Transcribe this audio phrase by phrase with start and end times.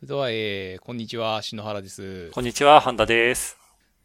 [0.00, 2.30] それでは、えーこんにちは、篠原です。
[2.30, 3.58] こんにちは、半田です。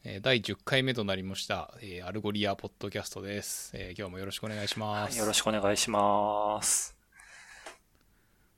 [0.04, 5.18] えー第10回目となりました、えー Algolia ポッドキャストです、えー今日もよろしくお願いします。
[5.18, 6.98] よろしくお願いします。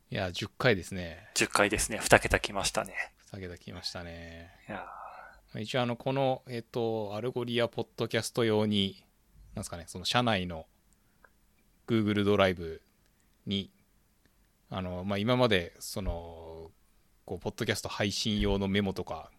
[0.10, 1.30] いや、10回ですね。
[1.36, 2.00] 10回ですね。
[2.00, 2.96] 2桁来ましたね。
[3.32, 4.50] 2桁来ましたね。
[4.68, 4.88] いや
[5.62, 9.06] 一応、あの、この、えっ、と、 Algolia ポッドキャスト用に、
[9.54, 10.66] なんですかね、その社内の
[11.88, 12.82] Google ドライブ
[13.46, 13.70] に、
[14.72, 16.47] あの、まあ、今まで、その、
[17.28, 19.30] こう、ポッドキャスト配信用のメモとか、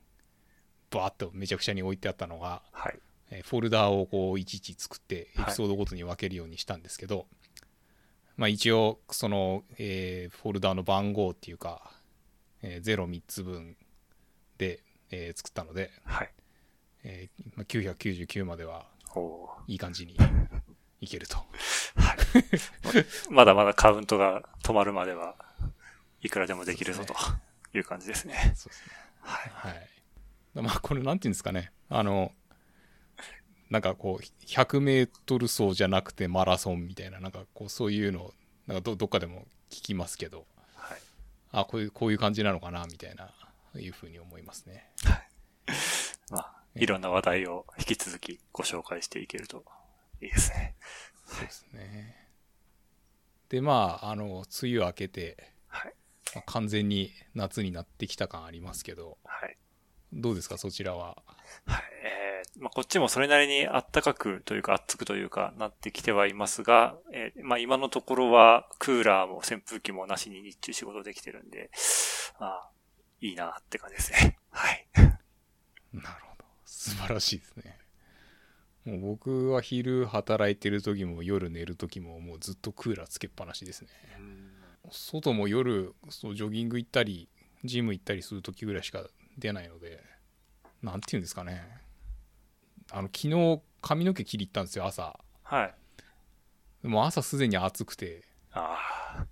[0.91, 2.99] バーッとめちゃくちゃに置いてあったのが、ーはい。
[3.31, 7.27] えーフォルダーをこういちいち作ってエはいピソードごとに分けるようにしたんですけど、
[8.37, 11.91] まあ一応その、えーフォルダーの番号っていうか、
[12.63, 13.77] えー、03つ分
[14.59, 16.31] で、えー作ったので、はい。
[17.05, 18.87] えーまあ、999までは
[19.67, 20.15] いい感じに
[21.01, 21.39] いけると。
[21.39, 21.47] はい。
[23.31, 25.37] まだまだカウントが止まるまでは、
[26.21, 27.15] いくらでもできるぞと
[27.75, 28.53] いう感じですね。
[28.55, 28.93] そうですね。
[29.21, 29.75] はい。
[29.75, 29.89] はい。
[30.63, 31.73] まあこれなんていうんですかね。
[31.89, 32.33] あの、
[33.71, 38.33] なんかこう、100メートル走じゃなくてマラソンみたいな、なんかこうそういうの、
[38.67, 40.99] なんかどどっかでも聞きますけど、はい。
[41.53, 43.31] あこういうこういう感じなのかなみたいな
[43.77, 44.91] いうふうに思いますね。
[46.31, 49.65] まあ、いろんな話題を引き続きご紹介していけると
[50.21, 50.75] いいですね。
[51.27, 52.29] そうですね。
[53.49, 55.95] でまああの梅雨明けて、はい。
[56.35, 59.57] まあ完全に夏になってきた感ありますけどはい。
[60.13, 60.57] どうですか？
[60.57, 61.23] そちらは。
[61.67, 61.83] はい。
[62.03, 71.71] えー、まあ、こっちもそれなりに暖かくというか、暑くというか、なってきてはいますが、えーまあ、今のところは、クーラーも扇風機もなしに日中仕事できてるんで、
[72.41, 72.71] まあ、
[73.21, 74.39] いいなって感じですね。
[74.49, 74.87] はい。
[74.97, 77.79] なるほど素晴らしいですね。
[78.85, 83.91] もう僕は昼働いてる時も夜寝る時ももうずっとクーラーつけっぱなしですね。
[84.91, 87.29] 外も夜そうジョギング行ったり
[87.65, 89.05] ジム行ったりする時ぐらいしか
[89.37, 90.03] 出ないので
[90.83, 91.63] なんて言うんですかね。
[92.91, 95.19] あの昨日髪の毛切り行ったんですよ朝。
[95.43, 95.75] はい。
[96.83, 98.23] でも朝すでに暑くて。
[98.53, 99.27] あ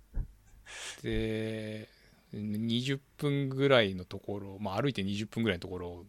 [1.01, 1.87] で
[2.33, 6.05] 20分ぐらいのところ、まあ、歩いて20分ぐらいのところ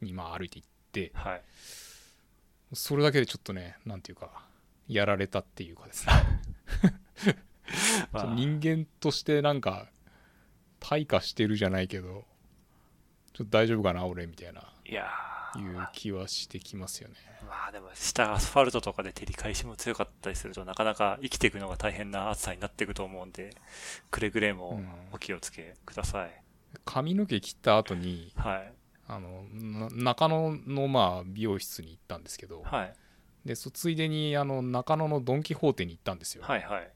[0.00, 1.42] にまあ歩いて行ってあ、はい。
[2.74, 4.44] それだけでちょっとねなんていうか
[4.88, 6.12] やられたっていうかですね。
[6.12, 7.32] まあ、
[8.34, 9.88] 人間としてなんか
[10.80, 12.24] 退化してるじゃないけど
[13.32, 17.14] ちょっと大丈夫かな俺みたいないやーいう気はしてきますよね
[17.46, 23.54] まあでも、下アスファルトとかで照り返しも強かったりするとなかなか生きていくのが大変な暑さになっていくと思うんで、
[24.10, 24.80] くれぐれも
[25.12, 26.30] お気をつけください。
[26.86, 28.72] 髪の毛切った後にはい。
[29.06, 32.94] あのな中野のまあ美容室に行ったんですけどはい。
[33.44, 36.90] でそついでにあの中野のドン・キホーテに行ったんですよ、はいはい。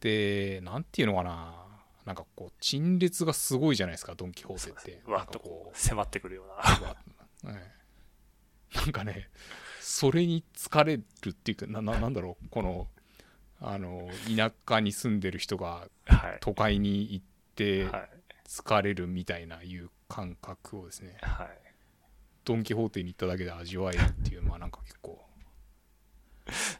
[0.00, 1.54] でなんていうのかな
[2.06, 6.54] なんかこう陳列がすごいじゃないですかドン・キホーテってうわっとここう、迫ってくるような。
[6.54, 6.96] う わ
[7.54, 7.72] え
[8.74, 9.28] えなんかね
[9.80, 12.88] それに疲れるっていうかなななんだろうこの
[13.60, 16.38] あの田舎に住んでる人がはい。
[16.40, 17.24] 都会に行っ
[17.54, 18.10] てはい。
[18.46, 21.48] 疲れるみたいないう感覚をですねはい。
[22.44, 25.24] ドン・キホーテに行っただけで味わえるっていうまあなんか結構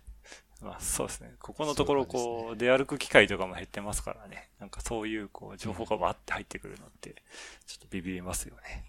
[0.63, 1.35] まあそうですね。
[1.41, 4.51] ここのところこう、出歩く機会とかも減ってますからね。
[4.59, 7.23] なんかそういうこう、情報がわーって入ってくるのって、
[7.67, 8.85] ちょっとビビりますよね。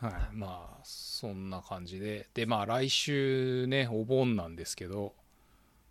[0.00, 5.14] はい、まあそんな感じででまあ来週ねお盆なんですけど、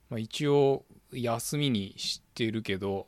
[0.09, 3.07] まあ、一応休みにしてるけど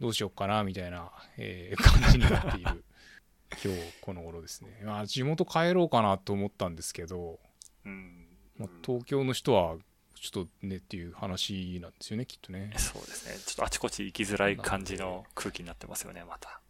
[0.00, 2.84] どうしようかなみたいな、えー感じになっている
[3.62, 7.38] 今日この頃ですね、まあ、地元帰ろうかなと思ったんですけど、
[7.84, 8.26] うん。
[8.58, 9.76] まあ、東京の人は
[10.24, 13.34] ちょっとねっていう話なんですよねきっとねそうですね。
[13.44, 16.62] ちょっとあちこち行きづらい感じの空気になってますよね、また。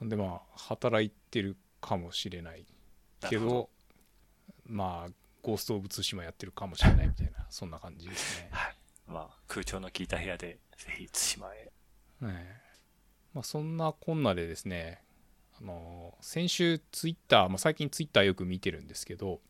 [0.00, 2.64] でまあ働いてるかもしれない
[3.28, 3.70] けどなるほ
[4.66, 8.76] まあゴースト・オブ・ツシマやってるかもしれないみたいなそんな感じですね、はい。
[9.08, 11.58] まあ、空調の効いた部屋で、ぜひ、対馬へ。
[11.58, 11.70] え
[12.22, 12.62] え
[13.34, 15.02] まあ、そんなこんなでですね
[15.60, 19.40] あの先週ツイッター、まあ、最近ツイッターよく見てるんですけど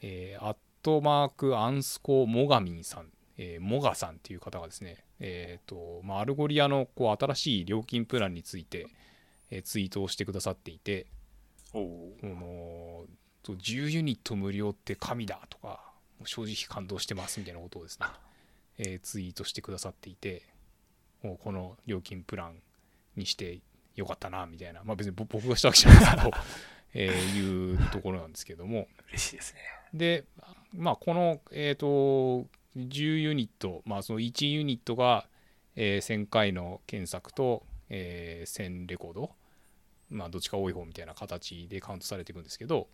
[0.00, 3.06] えーアットマークアンスコモガミンさん、
[3.38, 8.86] えーモガさんっていう方がですねえっ、と、まあ、 Algolia のこう新しい料金プランについて、
[9.50, 11.06] えーツイートをしてくださっていて
[11.72, 13.06] おの
[13.42, 15.80] と10ユニット無料って神だとか
[16.26, 18.06] 正直感動してますみたいなことをですね、
[18.76, 20.42] えーツイートしてくださっていて
[21.22, 22.56] もうこの料金プラン
[23.16, 23.60] にして
[23.96, 24.82] よかったなみたいな。
[24.84, 26.30] まあ別にぼ僕がしたわけじゃないですけど、
[26.92, 28.86] えーいうところなんですけども。
[29.08, 29.60] 嬉しいですね。
[29.94, 30.24] で
[30.74, 32.46] まあこのえっ、と
[32.76, 35.26] 10ユニットまあその1ユニットが、
[35.76, 39.30] えー1000回の検索と、えー1000レコード
[40.10, 42.88] まあ、どっちか多い方みたいな形でカウントされていくんですけど、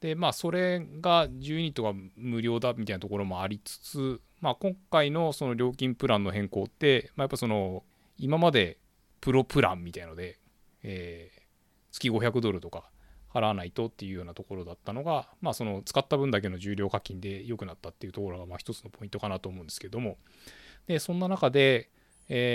[0.00, 7.84] で、まあ、それが10ユニットが無料だみたいなところもありつつ、まあ、今回のその料金プランの変更って、まあ、やっぱその、
[8.18, 8.78] 今まで
[9.20, 10.38] プロプランみたいので、
[10.82, 11.40] えー、
[11.92, 12.90] 月500ドルとか
[13.32, 20.18] 払わないとっていうようなところだったのが、まあ、その使った分だけの重量課金で良くなったっていうところが、まあ、一つのポイントかなと思うんですけども、
[20.86, 21.90] で、そんな中で、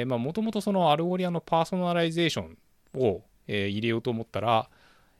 [0.05, 2.57] もともとその Algolia のパーソナライゼーション
[2.93, 4.69] を、えー、入れようと思ったら、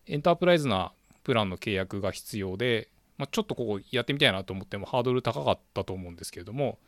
[0.08, 0.94] エンタープライズな
[1.24, 6.80] プランの契約が必要で、まあ、ちょっとここやってみたいなと思ってもハードル高かったと思うんですけれども、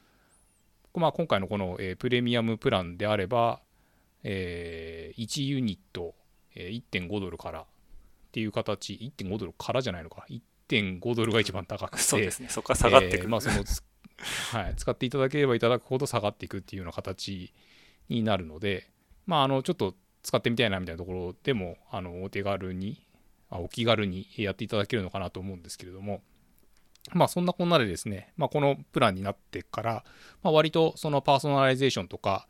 [0.93, 3.61] まあ、今回のこの、えー、プレミアムプランであれば、
[4.23, 6.15] えー、1ユニット、
[6.55, 7.65] えー、1.5ドルから
[8.37, 10.23] っていう形、1.5ドルからじゃないのか、
[10.69, 13.63] 1.5ドルが一番高くて、そうですね、そこから下がっていく、えー、まあその
[14.51, 17.51] はい、使っていただければいただくほど下がっていくっていうような形
[18.09, 18.91] になるので、
[19.25, 23.07] まあ、あのちょっと使ってみたいなみたいなところでもあのお手軽に
[23.49, 26.21] あお気軽にやっていただけるのかなと思うんですけれども。
[27.13, 30.03] まあそんなこんなでですね、まあ、このプランになってから、
[30.43, 32.47] まあ、割とそのパーソナライゼーションとか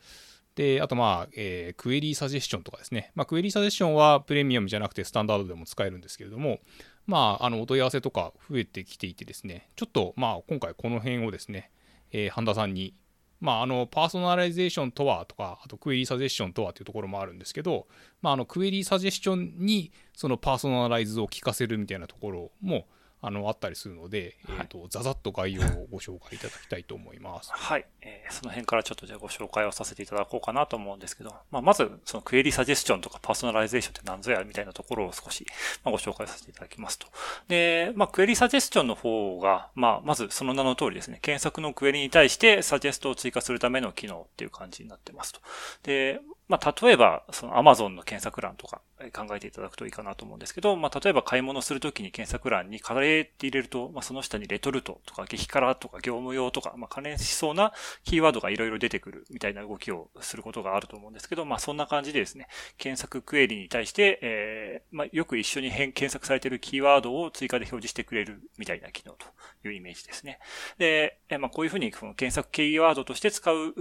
[0.57, 3.11] で、あとまあ、えー、 query suggestion とかですね。
[3.13, 6.59] まあ、 query suggestion はプレミアムじゃなくてスタンダードでも使えるんですけれども、
[7.05, 11.69] まあ、あの、お問い合わせとか増えてきていてですね、ちょっとまあ、今回この辺をですね、
[12.11, 12.95] えー、半田さんに、
[13.39, 17.85] まあ、あの、パーソナライゼーションとはとか、あと query suggestion とはというところもあるんですけど、
[18.23, 22.87] まあ、あの、 query suggestion にそのパーソナライズを効かせるみたいなところも、
[23.27, 27.51] あのあったりするので、はい、えーと、ざざっと概要をご紹介いただきたいと思います。
[27.51, 35.45] はい、えー、その辺からちょっとじゃあご紹介をさせていただこうかなと思うんですけど、まあ、まずそのクエリサジェスチョンとかパーソナライゼーションって何ぞやみたいなところを少し、
[35.83, 37.07] まあ、ご紹介させていただきますと。
[37.49, 45.41] で、まあ、クエリサジェスチョンの方が、まあ、まずその名の通りですね、検索のクエリに対してサジェストを追加するための機能っていう感じになってますと。
[45.83, 48.81] で、まあ、例えば、その Amazon の検索欄とか
[49.13, 57.73] 考えていただくといいかなと思うんですけど、まあ、例えば買い物するときに検索欄にカレーって入れると、まあ、その下にレトルトとか激辛とか業務用とか、まあ、関連しそうな
[58.03, 62.47] キーワードがいろいろ出てくるみたいな動きをすることがあると思うんですけど、まあ、そんな感じでですね、
[62.77, 69.27] 検索クエリに対して、えー、まあ、よく一緒に変検索されているキーワードを追加で表示してくれるみたいな機能と
[69.67, 70.39] いうイメージですね。
[70.77, 73.73] で、まあ、こういうふうにこの検索キーワードとして使う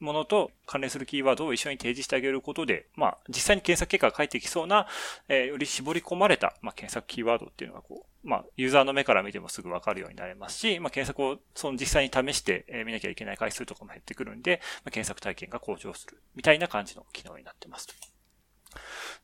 [0.00, 4.86] ものと関連するキーワードを一緒に提示してあげることで、まあ、実際に検索結果が返ってきそうな、
[5.28, 17.88] えー、より絞り込まれた、まあ、検索キーワードっていうのが、こう、まあ、ユーザーの目から見てもすぐわかるようになれますし、まあ、検索を、その実際に試して、えー、見なきゃいけない回数とかも減ってくるんで、まあ、検索体験が向上する、みたいな感じの機能になってます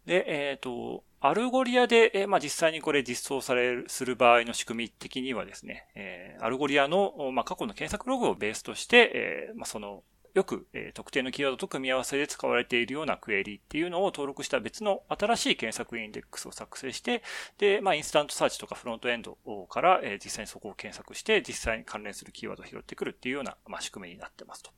[0.07, 10.05] で、えっ、ー、と、 Algolia で、えー、まあ、実際にこれ実装される、する場合の仕組み的にはですね、えー、 Algolia の、まあ、過去の検索ログをベースとして、えー、まあ、その、
[10.37, 17.23] よく、え、特定のキーワードと組み合わせで使われているようなクエリっていうのを登録した別の新しい検索インデックスを作成して、
[17.57, 19.39] で、まあ、 InstantSearch とかフロントエンド
[19.71, 24.73] から、え、実際にそこを検索して、実際に関連するキーワードを拾ってくるっていうような、まあ、仕組みになってますと。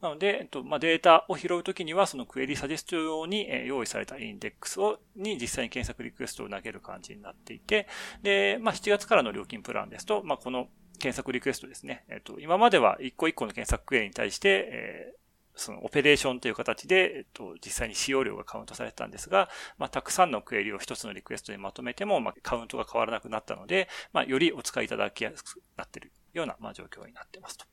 [0.00, 7.88] なので、えっと、まあ、データを拾うときには、そのクエリサジェスト用に、え、用意されたインデックスを、に実際に検索リクエストを投げる感じになっていて、
[8.22, 10.68] で、まあ、7月からの料金プランですと、まあ、この
[11.00, 12.04] 検索リクエストですね。
[12.08, 15.20] えっと、今までは一個一個の検索クエリに対して、えー
[15.60, 19.48] そのオペレーションという形で、えっと、実際に使用量がカウントされてたんですが、
[19.78, 27.66] まあ、たくさんのクエリを一つのリクエストにまとめても、まあ、カウントが変わらなくなったので、まあ、よりお使いいただきやすくなっているような、まあ、状況になってますと。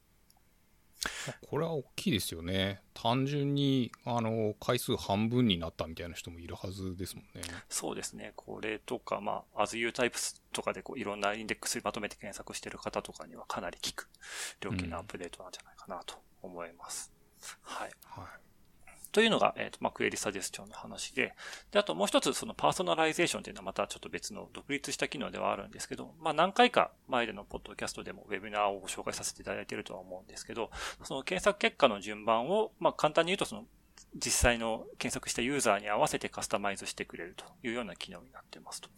[1.49, 2.81] これは大きいですよね。
[2.93, 7.41] 単純に、あの、回数半分になったみたいな人もいるはずですもんね。
[7.69, 8.33] そうですね。
[8.35, 10.19] これとか、まあ、ASU タイプ
[10.51, 14.09] とかでこういろんなインデックスまとめて検索している方とかにはかなり効く
[14.61, 17.11] 料金のアップデートなんじゃないかなと思います。
[17.11, 17.17] うん
[17.61, 17.91] はい。
[18.03, 18.46] はい。
[19.11, 21.33] というのが、えっ、と、まあ、クエリサジェスチョンの話で、
[21.71, 30.69] で、あともう一つ、そのパーソナライゼーションっていうのはまたちょっと別の独立した機能ではあるんですけど、まあ、何回か前でのポッドキャストでもウェビナーをご紹介させていただいているとは思うんですけど、
[31.03, 33.65] その検索結果の順番を、まあ、簡単に言うとその
[34.15, 38.89] 実際の検索したユーザーに合わせてカスタマイズしてくれるというような機能になってますと。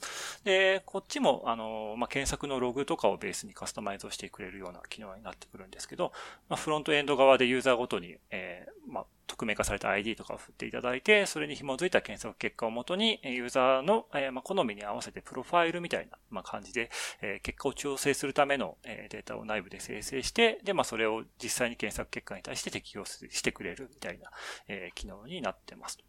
[0.43, 6.11] で、こっちも、あの、まあ、検索のログとかをベースにカスタマイズをしてくれるような機能になってくるんですけど、
[6.47, 16.89] まあ、フロントエンド側でユーザーごとに、えー、まあ、匿名化された ID とかを振っていただいて、それに紐づいた検索結果をもとに、ユーザーの、えま好みに合わせてプロファイルみたいな、ま感じで、
[17.21, 24.31] え結果を調整するための、えデータを内部で生成して、で、まあ、それを実際に検索結果に対して適用してくれるみたいな、
[24.67, 25.99] え機能になってます。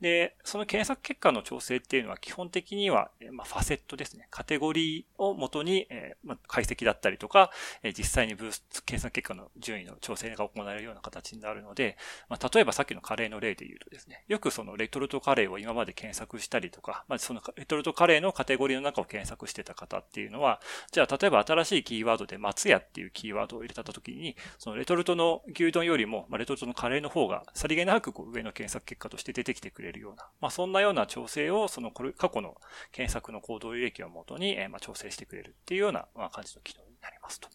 [0.00, 4.26] で、その検索結果の調整っていうのは基本的には、まファセットですね。
[4.30, 7.50] カテゴリーをもとに、えま解析だったりとか、
[7.82, 11.96] え実際にブース、検索結果の順位の調整が行われるような形になるので、
[12.28, 20.60] まあ、例えばばさっきのカレーの例で言うとですね、よくそのレトルトカレーを今まで検索したりとか、まあ、そのレトルトカレーのカテゴリーの中を検索してた方っていうのは、
[20.92, 32.56] じゃあ例えば新しいキーワードで松屋っていうキーワードを入れた時に、そのレトルトの牛丼よりも、まあ、レトルトのカレーの方がさりげなくこう上の検索結果として出てきてくれるような、まあ、そんなような調整を、そのこれ過去の
[32.92, 37.48] 検索の行動履歴をもとに、え、ま調整してくれるっていうような、感じの機能になりますと。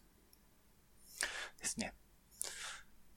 [1.60, 1.94] ですね。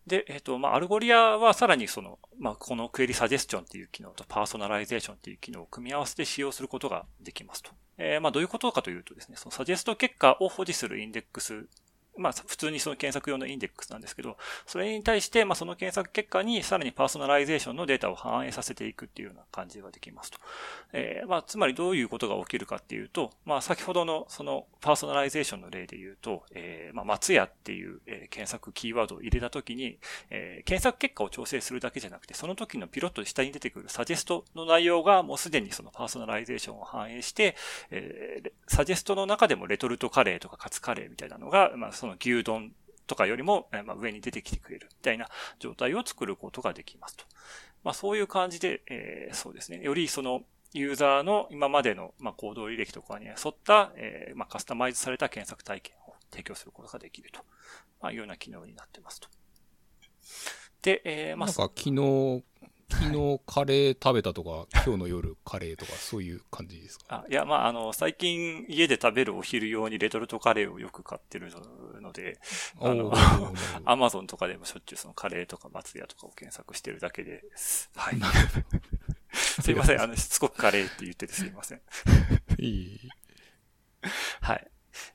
[0.09, 7.71] で、えっ、ー、と、まあ、 Algolia はさらにその、まあ、このクエリサジェスチョンっていう機能とパーソナライゼーションっていう機能を組み合わせて使用することができますと。
[7.99, 11.69] えー、まあ、どういうことかというとですね、そのサジェスト結果を保持するインデックス
[12.19, 20.39] まあ、普通にその検索用のインデックスなんですけど、それに対して、まあ、その検索結果にさらにパーソナライゼーションのデータを反映させていくっていうような感じができますと。
[20.93, 29.99] えー、まあ、つまりどういうことが起きるかっていうと、まあ、先ほどのそのパーソナライゼーションの例で言うと、えー、まあ、松屋っていう、え、検索キーワードを入れたときに、
[30.31, 37.57] えー、検索結果を調整するだけじゃなくて、その時のぴろっと下に出てくるサジェストの内容がもうすでにそのパーソナライゼーションを反映して、
[37.91, 42.73] えー、サジェストの中でもレトルトカレーとかカツカレーみたいなのが、まあ、そのの牛丼
[43.07, 47.25] とかよりも、えまあ、上に出てきてくれるみたいな状態を作ることができますと。
[47.85, 49.81] まあ、そういう感じで、えー、そうですね。
[49.83, 57.41] よりそのユーザーの今までの、まあ、行動履歴とかに沿った、えー、まあ、カスタマイズされた検索体験を提供することができると、
[58.03, 59.29] まあ、いうような機能になってますと。
[60.83, 62.45] で、えー、まあ、なんか昨日、
[62.91, 67.25] 昨日カレー食べたとか、今日の夜カレーとか、そういう感じですか？
[67.25, 71.51] あいや、まあ、あの、最近家で食べるお昼用にレトルトカレーをよく買ってる
[72.01, 72.39] ので、
[72.81, 73.13] あの、
[73.85, 77.91] アマゾンとかでもしょっちゅうそのカレーとか松屋とかを検索してるだけです。
[77.95, 78.17] はい。
[79.33, 81.81] すいません、あの、しつこくカレーって言っててすいません。
[82.59, 83.01] いい。
[84.41, 84.71] はい。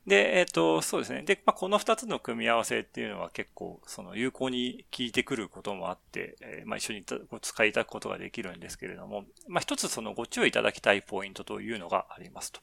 [0.05, 1.23] で、えっ、ー、と、そうですね。
[1.23, 7.05] で、まあ、この二つの組み合わせっていうのは結構、その有効に効いてくることもあって、えー、まあ、一緒に
[7.41, 12.59] 使いただくことができるんですけれども、まあ、一つそのご注意いただきたいポイントというのがありますと。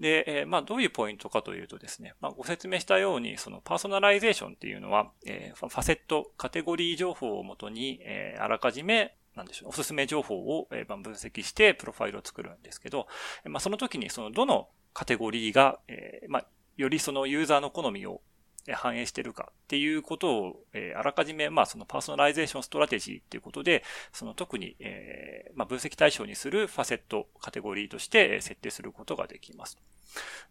[0.00, 13.06] で、えー、まあ、どういうポイントかというとですね、まあ、ご説明したように、そのパーソナライゼーションっていうのは、えー、ファセット、カテゴリー情報をもとに、えー、あらかじめなんでしょう、おすすめ情報を分析してプロファイルを作るんですけど、
[13.44, 16.46] まあ、その時にそのどのカテゴリーが、えー、まあ、
[16.76, 18.22] よりそのユーザーの好みを
[18.72, 29.78] 反映してるかっていうことを、えー、あらかじめ、まあその personalization strategy っていうことで、その特に、えー、まあ分析対象にするファセットカテゴリーとして設定することができます。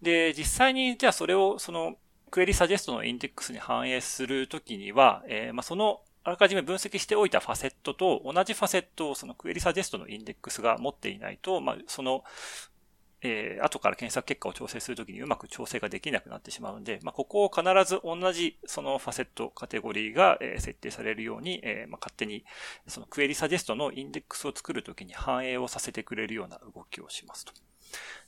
[0.01, 1.95] で、実際にじゃあそれをその
[2.29, 12.23] クエリサジェストのインデックスに反映するときには、えー、まあそのあらかじめ分析しておいたファセットと同じファセットをそのクエリサジェストのインデックスが持っていないと、まあ、その
[13.23, 22.43] えー、後から検索結果を調整するときにうまく調整ができなくなってしまうので、まあ、ここを必ず同じそのファセットカテゴリーが、え、設定されるように、えー、まあ、勝手に
[22.87, 27.53] そのクエリサジェストのインデックスを作るときに反映をさせてくれるような動きをしますと。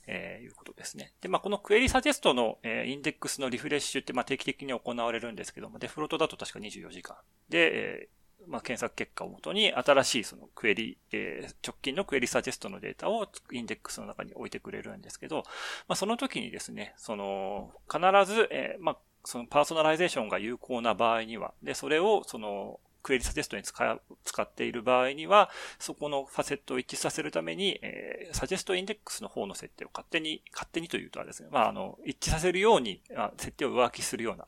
[0.06, 1.12] えー、いうことですね。
[1.20, 7.16] で、まあ、このクエリサジェストの、えー、インデックスのリフレッシュって、まあ、定期的に行われるんですけども、デフォルトだと確か24時間。
[7.48, 8.08] で、え
[8.48, 15.44] まあ、検索結果をもとに新しいそのクエリ、えー、直近のクエリサジェストのデータをインデックスの中に置いてくれるんですけど、
[15.88, 18.00] まあ、その時にですね、その、必
[18.30, 25.48] ず、えー、まあ、そのパーソナライゼーションが有効な場合には、で、それをその、クエリサジェストに使、使っている場合には、
[25.78, 33.00] そこのファセットを一致させるために、えー、サジェストインデックスの方の設定を勝手に、勝手にというとはですね、まあ、あの、一致させるように、
[33.38, 34.46] 設定を上書きするような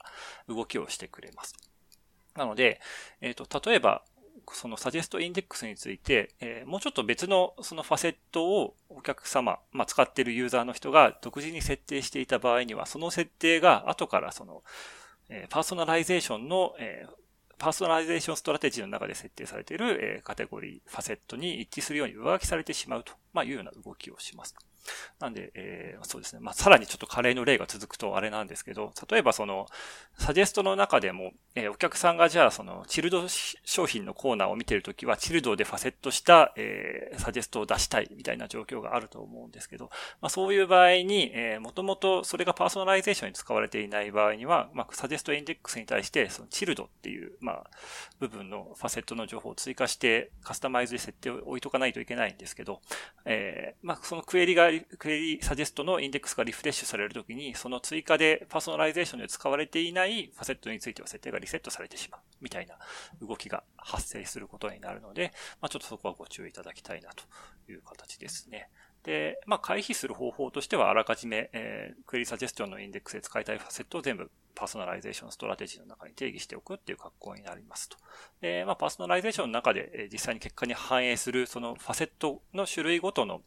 [0.52, 1.54] 動きをしてくれます。
[2.38, 2.80] なので、
[3.20, 4.02] えっ、ー、と、例えば、
[4.54, 14.62] そのサジェストインデックスについて、えー、もうちょっと別のそのファセットをお客様、まあ、使っているユーザーの人が独自に設定していた場合には、その設定が後からその、
[15.28, 17.12] えー、パーソナライゼーションの、えー、
[17.58, 24.54] personalization strategy の中で設定されている、えー、カテゴリー、ファセットに一致するように上書きされてしまうと、まあ、いうような動きをします。
[25.18, 26.40] なんで、えー、そうですね。
[26.40, 29.66] まあ、さらにちょっとカレーの例が続くとあれなんですけど、例えばその、
[30.18, 39.90] サジェストの中でも、えー、お客さんがじゃあその、チルド商品のコーナーを見てるときは、チルドでファセットした、えー、サジェストを出したいみたいな状況があると思うんですけど、
[40.20, 47.70] まあ、そういう場合に、えー、もともとそれがパーソナライゼーションに使われていない場合には、まあ、サジェストインデックスに対して、そのチルドっていう、まあ、
[48.20, 52.80] 部分のファセットの情報を追加して、カスタマイズで設定を置いとかないといけないんですけど、
[53.24, 62.76] えー、まあ、そのクエリが、クエリサジェストのインデックスがリフレッシュされるときに、その追加でパーソナライゼーションで使われていないファセットについては設定がリセットされてしまうみたいな
[63.20, 67.24] 動きが発生することになるので、まあ、ちょっとそこはご注意いただきたいなと
[67.70, 68.68] いう形ですね。
[69.04, 77.96] で、まあ、回避する方法としては、あらかじめ、えー、クエリサジェストのインデックスで使いたいファセットを全部 personalization strategy の中に定義しておくっていう格好になりますと。
[78.40, 83.40] で、まあ、パーソナライゼーションの中で、え、実際に結果に反映する、そのファセットの種類ごとの、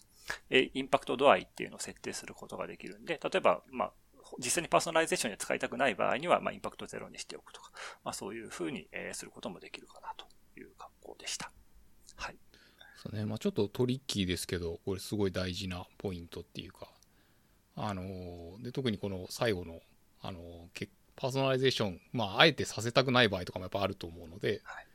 [0.49, 3.91] えー、インパクト度合いっていうのを設定することができるんで、例えば、まあ、
[4.39, 7.71] 実際にパーソナライゼーションに使いたくない場合には、まあ、インパクトゼロにしておくとか、
[8.03, 10.25] まあ、そういうふうに、えー、することもできるかなと
[10.59, 11.51] いう格好でした。
[12.15, 12.37] はい。
[12.97, 16.87] そうね、まあ、ちょっとトリッキーですけど、これすごい大事なポイントっていうか、
[17.75, 18.03] あの
[18.61, 19.79] で特にこの最後の、
[20.21, 20.39] あの
[21.15, 24.85] パーソナライゼーション、まあ、あえてさせたくない場合とかもやっぱあると思うので、はい、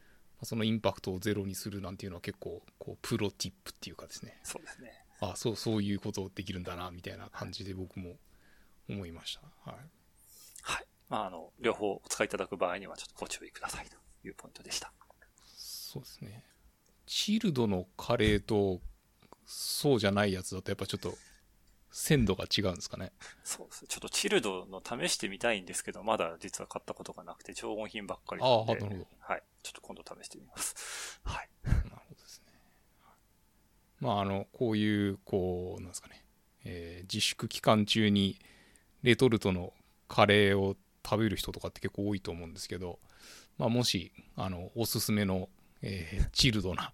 [0.43, 8.17] そのインパクトをゼロにするなんていうのは結構こう pro tip っていうかですねそうですねあそうそういうことできるんだなみたいな感じで僕も
[8.89, 9.71] 思いました。
[9.71, 9.81] はい。
[10.63, 10.87] はい。
[11.09, 13.97] まあ、あの、両方お使いいただく場合にはちょっとご注意くださいと
[14.27, 14.93] いうポイントでした。
[15.45, 16.45] そうですね。
[17.07, 18.81] チルドのカレーと、
[19.47, 21.17] そうじゃないやつだとやっぱちょっと
[21.93, 23.13] 鮮度が違うんですかね。
[23.45, 23.87] そうです。
[23.87, 28.73] ちょっとチルドの試してみたいんですけど、まだ実は買ったことがなくて、常温品ばっかりなので。
[28.73, 29.09] ああ、なるほど。
[29.21, 29.43] はい。
[29.63, 31.21] ちょっと今度試してみます。
[31.25, 31.49] はい。
[34.01, 36.25] まあ、あの、こういう、こう、なんですかね、
[36.65, 38.39] えー、自粛期間中に、
[39.03, 39.73] レトルトの
[40.09, 42.99] カレーを食べる人とかって結構多いと思うんですけど、
[43.59, 45.49] まあ、もしあのおすすめの、
[45.83, 46.93] えー、チルドな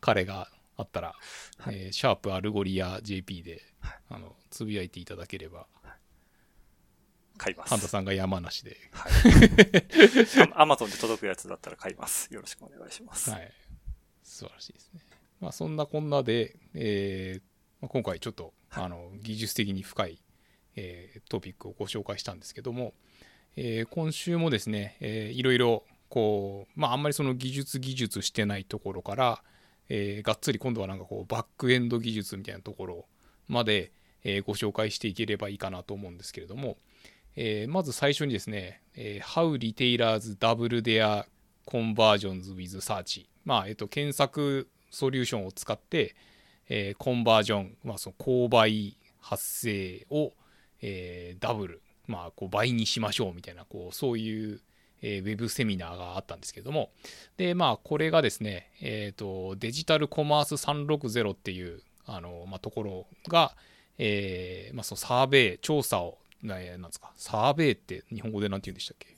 [0.00, 1.14] カレーがあったら、
[1.58, 5.66] はい、えー、シャープアルゴリア JP で、はい、あのつぶやいていただければ、
[7.36, 7.70] 買います。
[7.70, 8.76] ハンタさんが山梨で。
[8.92, 10.52] はい。
[10.54, 12.32] アマゾンで届くやつだったら買います。
[12.32, 13.30] よろしくお願いします。
[13.30, 13.52] はい。
[14.22, 15.00] 素晴らしいですね。
[15.42, 17.42] まあ、そんなこんなで、えー
[17.82, 20.22] まあ、今回ちょっと、あの技術的に深い
[20.76, 22.94] えー、トピックをご紹介したんですけども、
[23.56, 29.42] えー、今週もですね、えー、いろいろこう、まあ、あんまりその技術技術してないところから、
[29.88, 33.06] えー、がっつり今度はなんかこうバックエンド技術みたいなところ
[33.48, 33.92] まで、
[34.24, 36.76] えー、ご紹介していければいいかなと思うんですけれども、
[37.36, 41.24] えー、まず最初にですね、えー、How Retailers Double Their
[41.66, 46.14] Conversions with Search まあ、えっと、検索ソリューションを使って、
[46.68, 50.32] えー、コンバージョン、まあ、その購買発生を、
[50.80, 54.60] えー、ダブル、まあ、こう倍にしましょうみたいなこうそういう、
[55.00, 56.90] えー、ウェブセミナーがあったんですけども。
[57.36, 63.56] でまあこれがですね、えーと、デジタルコマース360っていうあの、まあ、ところが、
[63.98, 69.08] えーまあ、そのサーベイ調査をなんですかサーベイって日本語で何て言うんでしたっけ？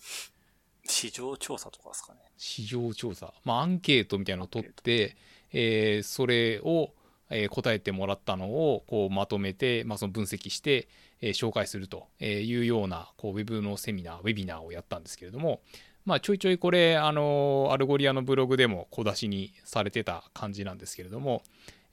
[0.86, 2.20] 市場調査とかですかね。
[2.36, 5.16] 市場調査、まあ、アンケートみたいなのを取って、
[5.54, 6.92] えー、それを、
[7.30, 10.88] えー、答えてもらったのをこうまとめて、まあ、その分析して、
[11.22, 15.60] えー、紹介するというようなこうウェブのセミナーウェビナーをやったんですけれども、
[16.04, 21.42] まあ、ちょいちょいこれあのアルゴリアのブログでも小出しにされてた感じなんですけれども、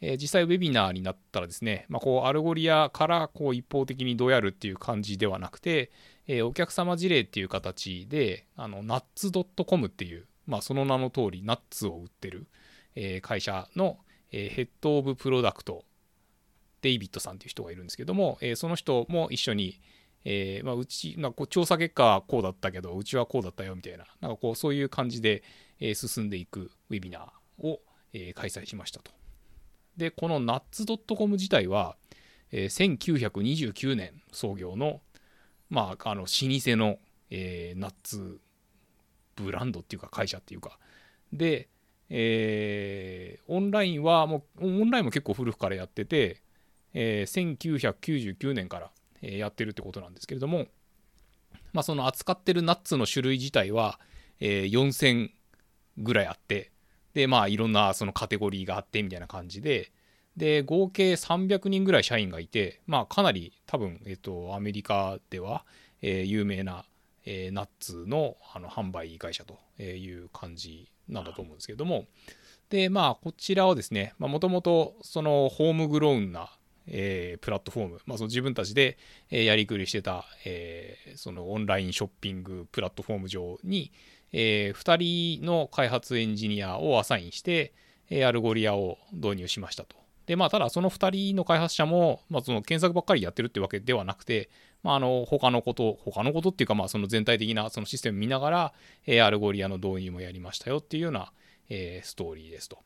[0.02, 5.92] え、実際ウェビナーになったらですね、まあ、こうアルゴリアからこう一方的にどうやるっていう感じではなくて、
[6.28, 12.48] え、お客様事例っていう形であのナッツ .com っていう、まあ、その名の通りナッツを売ってる、
[13.22, 14.00] 会社の、
[14.30, 15.84] Head of Product
[16.82, 19.80] デイビッドさんっていう人がいるんですけども、その人も一緒に、
[20.24, 25.44] え、まあ、うち、まあ、こう調査結果はこうだったけど、うちはこうだったよみたいな、なんかこう、そういう感じで、
[25.80, 27.82] え、進んでいくウェビナーを、
[28.14, 29.12] え開催しましたと。
[29.98, 31.98] で、このナッツ .com 自体は、
[32.52, 35.02] え1929年創業の、
[35.70, 37.00] まあ、あの老舗の、
[37.30, 38.40] えナッツ
[39.36, 40.78] ブランドっていうか会社っていうか、
[41.34, 41.70] で、
[42.14, 46.42] えー、オンラインはもう、オンラインも結構古くからやってて、
[46.94, 50.66] えー、1999年から、えやってるってことなんですけれども、
[51.74, 54.00] まあ、その扱ってるナッツの種類自体は、
[54.40, 55.30] えー、4000
[55.98, 56.72] ぐらいあって
[57.14, 59.92] でまあいろんなそのカテゴリーがあってみたいな感じで
[60.38, 65.66] で合計300人ぐらい社員がいてまあかなり多分、えっと、アメリカでは、
[66.02, 66.86] え、有名な、
[67.26, 72.06] え、ナッツのあの販売会社という感じなんだと思うんですけども
[72.70, 76.50] でまあこちらはですねもともとその homegrown な
[76.88, 78.98] えー、プラットフォーム、まあ、その自分たちで、
[79.30, 83.92] え、やりくりしてた、えー、そのオンラインショッピングプラットフォーム上に、
[84.34, 87.74] えー、2人の開発エンジニアをアサインして、
[88.10, 90.01] え、アルゴリアを導入しましたと。
[90.32, 94.50] で、まあ、ただその2人の開発者も、まあ、その検索ばっかりやってるってわけではなくて、
[94.82, 98.74] まあ、あの他のこと、他のことっていうか、まあ、その全体的なそのシステム見ながら、
[99.06, 101.34] えー、アルゴリアの導入もやりましたよっていうような、
[101.68, 102.80] えー、ストーリーですと。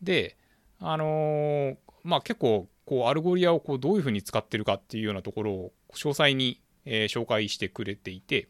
[0.00, 0.36] で、
[0.78, 8.46] あのー、まあ、結構こうアルゴリアをこうどういうふうに使ってるかっていうようなところを詳細に、え、紹介してくれていて、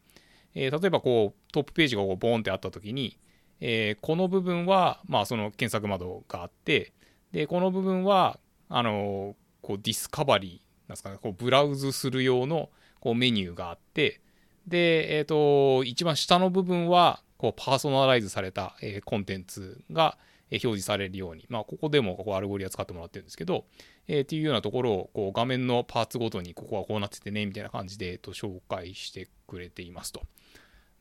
[0.54, 3.18] え、例えばこうトップページがこうボーンってあった時に、
[3.60, 6.92] えー、この部分は、まあ、その検索窓があって
[7.32, 8.38] でこの部分は、
[8.70, 14.20] あのこうディスカバリーなんですかねこうブラウズする用のこうメニューがあって
[14.66, 20.18] で、えっ、ー、と一番下の部分はこうパーソナライズされた、えー、コンテンツが
[20.50, 23.64] 表示されるように、まあ、ここでもここアルゴリア使ってもらってるんですけど、
[24.06, 30.22] えー、っていうようなところをこう画面のパーツごとにここはこうなっててねみたいな感じで、えー、と紹介してくれていますと。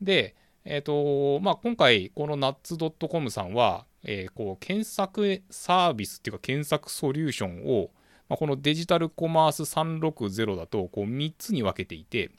[0.00, 7.90] で、えっ、ー、とまあ、今回この nuts.com さんは、えー、こう検索サービスっていうか検索ソリューションを、
[8.30, 12.30] まあ、この Digital Commerce 360だとこう3つに分けていて、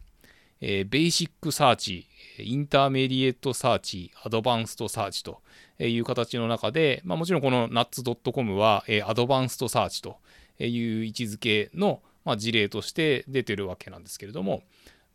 [0.61, 5.43] えー、 basic search、intermediate search、advanced search と
[5.77, 10.17] いう形の中で、まあ、もちろんこの nuts.com は、えー、 advanced search と
[10.57, 14.63] いう位置づけの、まあ、事例として出てるわけなんですけれども、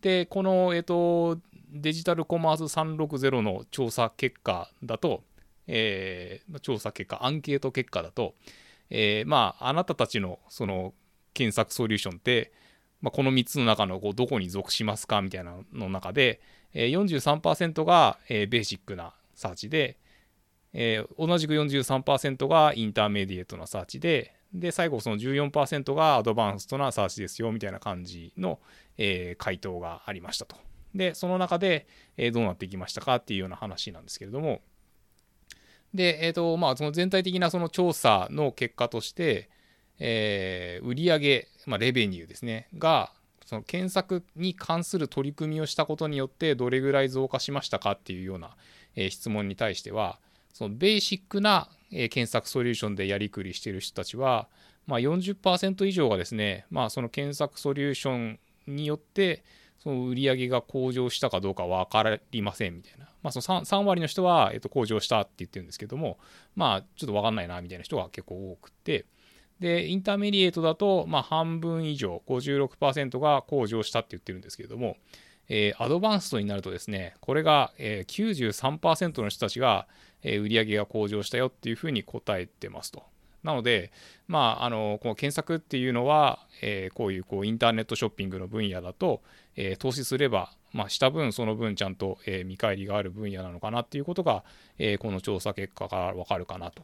[0.02, 1.40] で、この、えっ、ー、と、
[1.72, 5.24] Digital Commerce 360の調査結果だと、
[5.66, 8.34] えー、調査結果、アンケート結果だと、
[8.90, 10.94] えー、まあ、あなたたちのその
[11.32, 12.52] 検索ソリューションって、
[13.00, 16.40] まあ、この3つの中のこうどこに属しますかみたいなの中で、
[16.72, 19.98] えー、43%が、えー、ベーシックなサーチで、
[20.72, 28.60] えー、同じく43%がインターメディエートなサーチで、で、最後その14%がアドバンストなサーチですよみたいな感じの、
[28.96, 30.56] えー、回答がありましたと。
[30.94, 34.62] で、その中で、えー、どうなっていきましたかっていうような話なんですけれども、
[35.94, 39.48] で、え、ー、と、まあ、その全体的なその調査の結果として、
[40.00, 43.12] えー、売上、まあ、レベニューですね、が、
[43.46, 48.56] その検索に関する取り組みをしたことによってどれぐらい増加しましたかっていうような、
[48.96, 50.18] えー、質問に対しては、
[50.52, 54.48] そのベーシックな、えー、検索ソリューションでやりくりしている人たちは、
[54.86, 59.44] まあ40%、以上がですね、まあ、その検索ソリューションによって、
[59.78, 63.08] その売り上げが向上したかどうか分かりませんみたいな。
[63.24, 66.18] まあ、その 3, 3割の人は、えっと、向上したって言ってるんですけども、
[66.54, 69.06] まあ、ちょっと分かんないなみたいな人が結構多くて、
[69.60, 74.98] で、インターメディエートだと、まあ、半分以上、56%が向上したって言ってるんですけれども、
[75.48, 79.86] えー、アドバンストになるとですね、これが、えー、93%の人たちが、
[80.22, 83.04] えー、売上が向上したよっていうふうに答えてますと。
[83.42, 83.92] なので、
[84.26, 89.22] まあ、あのこの検索っていうのは、えー、こういうこうインターネットショッピングの分野だと、
[89.56, 94.44] えー、投資すれば、まあ、した分その分ちゃんと、えー、見返りがある分野なのかなっていうことが、
[94.78, 96.82] えこの調査結果からわかるかなと。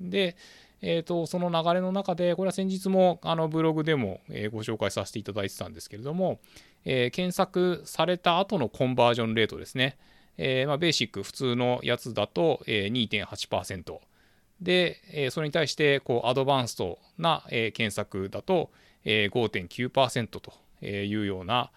[0.00, 0.36] で、
[0.82, 6.38] えーと、その流れの中でこれは先日もあのブログでも、えご紹介させていただいてたんですけれども、
[6.84, 9.96] え検索された後のコンバージョンレートですね、
[10.36, 13.98] えまあ、ベーシック普通のやつだと、え2.8%。
[14.60, 18.70] で、えそれに対して、こう、アドバンストな、え検索だと、
[19.04, 20.52] えー5.9%と
[20.84, 21.70] いうような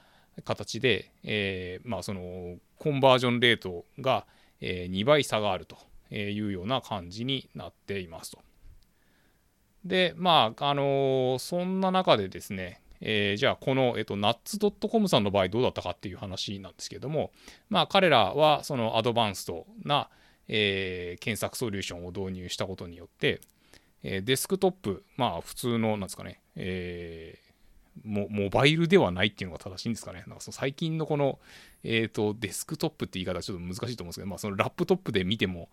[0.44, 4.26] 形で、えまあ、その、コンバージョンレートが、
[4.62, 5.78] え2倍差があると
[6.14, 8.40] いうような感じになっていますと。
[9.86, 17.32] で、まあ、あのそんな中でですね、えー、じゃあこの、えっと、nuts.com さんの場合どうだったかっていう話なんですけども、
[17.70, 20.10] まあ彼らはそのアドバンストな、
[20.48, 23.42] えー、検索ソリューションを導入したことによって、
[24.04, 27.38] え、デスクトップ、まあ普通の、なんですかね、え
[28.04, 30.24] モ、モバイルではないっていうのが正しいんですかね。
[30.28, 31.40] なんかその最近のこの、
[31.84, 35.70] えっ、ー、と、デスクトップって言い方はちょっと難しいと思うんですけど、まあそのラップトップで見ても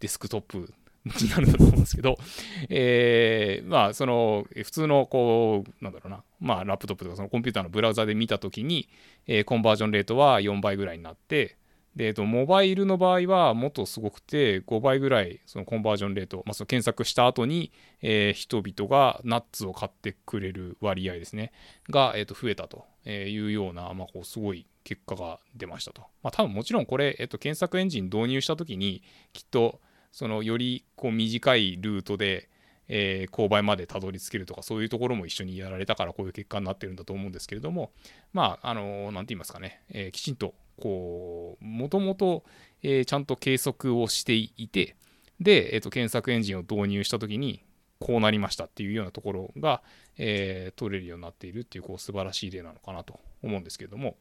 [0.00, 0.72] デスクトップ
[1.04, 2.18] になるんだと思うんですけど、
[2.68, 8.88] えー、まあその普通のこう、なんだろうな、まあラップトップとかそのコンピューターのブラウザで見たときに、
[9.26, 11.56] えー、コンバージョンレートは4倍ぐらいになって、
[11.96, 21.52] で、えっと、モバイルの場合はもっとすごくて5倍ぐらいそのコンバージョンレート、まあ、その検索した後に、えー、人々がナッツを買ってくれる割合ですね
[21.88, 26.02] が、えー、と増えたというような、まあ、こうすごい結果が出ましたと。
[26.22, 29.80] まあ、多分もちろんこれ、えっと、検索エンジン導入した時にきっと
[30.12, 32.48] そのよりこう短いルートで、
[32.88, 37.92] えー、購買までたどり着けるとかそういうところも一緒にやられたからこういう結果になってるんだと思うんですけれども
[38.32, 42.44] まああの何て言いますかね、えー、きちんとこう、もともと、
[42.82, 44.96] えー、ちゃんと計測をしていて、
[45.40, 47.62] で、えーと、検索エンジンを導入したときに、
[47.98, 49.82] こうなりましたっていうようなところが、
[50.16, 54.16] えー、取れるようになっているっていう、こう、素晴らしい例なのかなと思うんですけれども、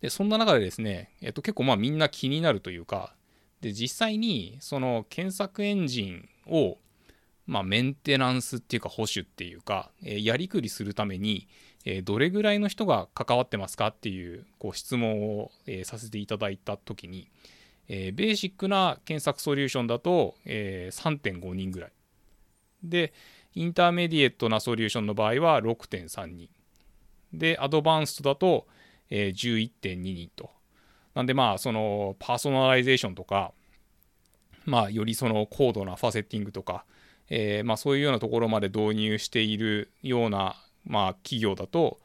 [0.00, 3.14] で、そんな中でですね、えっ、ー、と、結構まあみんな気になるというか、
[3.60, 6.78] で、実際に、その検索エンジンを、
[7.46, 11.48] まあ、メンテナンスっていうか保守っていうか、えー、やりくりするために、
[11.84, 17.30] えどれぐらいの人が関わってますかっていうこう質問を、えさせていただいた時に、
[17.88, 21.92] えベーシックな検索ソリューションだと、え3.5人ぐらい。
[22.82, 23.12] で
[23.54, 26.50] intermediate なソリューションの場合は6.3人
[27.32, 28.66] で advanced だと、
[29.10, 30.50] え11.2人と。
[31.14, 33.52] なんでまあそのパーソナライゼーションとか
[34.64, 36.84] まあよりその高度な faceting とか
[37.30, 42.00] えー、まあ、そういうようなところまで導入しているような、まあ、企業だと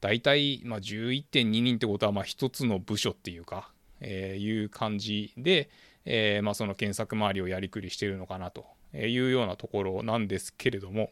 [0.00, 5.70] 大体、まあ、11.2人ってことはまあ1つの部署っていうか、えー、いう感じで、
[6.04, 11.10] えー、まあ、その検索周りをやりくりしてるのかなというようなところなんですけれども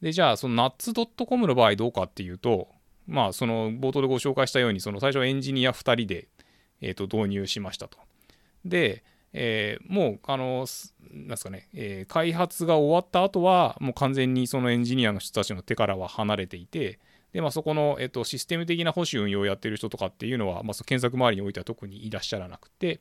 [0.00, 2.68] でじゃあそのナッツ .com の場合どうかっていうと
[3.06, 6.28] まあその冒頭でご紹介したようにその最初エンジニア2人で、
[6.80, 7.98] えー、と導入しましたと。
[8.64, 9.02] で、
[9.32, 10.66] えー、もうあの
[11.10, 16.98] なんですかね、えー、開発が終わった後はもう完全にそのエンジニアの人たちの手からは離れていて
[17.32, 23.00] で、まあ、そこの、えっと、システム的な保守運用をやってる人とかっていうのは、まあ、検索周りにおいては特にいらっしゃらなくて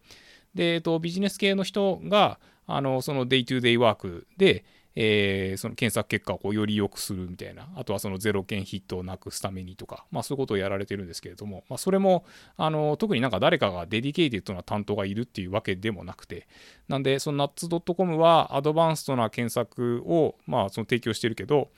[0.56, 4.64] で、えっと、ビジネス系の人があのその day-to-day work で、
[4.96, 12.26] えー、その検索結果をこうより良くするみたいな、あとはそのゼロ件ヒットをなくすためにとか、まあそういうことをやられてるんですけれども、まあそれも、
[12.58, 16.48] あの、特になんか誰かが dedicated な担当がいるっていうわけでもなくて、
[16.88, 21.70] なんで、その nuts.com は advanced な検索を、まあその提供してるけど、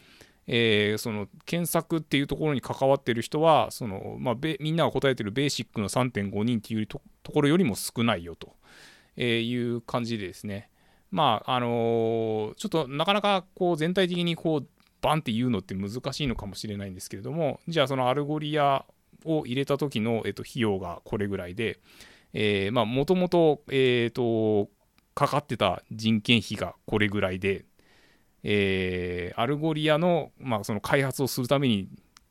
[0.47, 6.99] えー、その検索っていうところに関わってる人はその、まあ、みんなが答えてるベーシックの3.5人っていうと
[7.31, 8.55] ころよりも少ないよと。
[9.15, 10.69] いう感じでですね、
[11.13, 14.67] まあ、あのー、ちょっとなかなかこう全体的にこう
[14.99, 18.83] バンって言うのって難しいのかもしれないんですけれども、じゃあその Algolia
[19.23, 21.79] を入れた時の、えっと、費用がこれぐらいで、
[22.33, 24.69] えー、まあ、もともと、えっ、と、
[25.13, 27.65] かかってた人件費がこれぐらいで、
[28.41, 31.89] えー、 Algolia の,、まあその開発をするために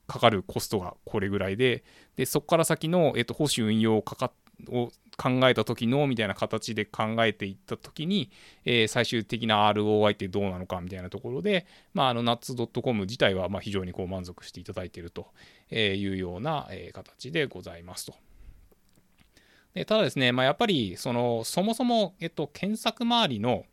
[0.08, 1.84] かかるコストがこれぐらいで、
[2.16, 4.32] でそこから先の、えっと、保守運用をかか
[4.68, 8.30] を考えた時のみたいな形で考えていった時に、
[8.64, 15.26] えー、最終的な ROI ってどうなのかみたいなところで、まあ、あの nuts.com 自体はま非常にこう満足していただいていると
[15.70, 18.14] いうような、形でございますと。
[19.74, 23.64] でただですね、まあ、やっぱりそのそもそも、えっと、検索周りの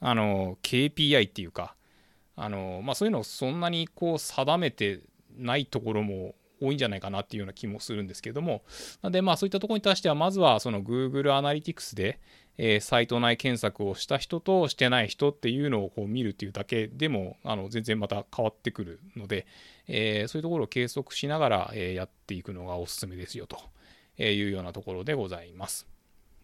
[0.00, 1.74] あの KPI っていうか
[2.36, 5.00] あの、まあ、そういうのをそんなにこう定めて
[5.36, 8.62] ないところも多いんじゃないかなっていうような気もするんですけども、
[9.02, 12.20] なんでまあそういったところに対しては、まずはその Google Analytics で、
[12.58, 19.46] えー、サイト内検索をした人としてない人っていうのをこう見るっていうだけでもあの全然また変わってくるので、
[19.88, 23.58] えー、そういうところを計測しながら、えー、やっていくのがおすすめですよと
[24.22, 25.86] いうようなところでございます。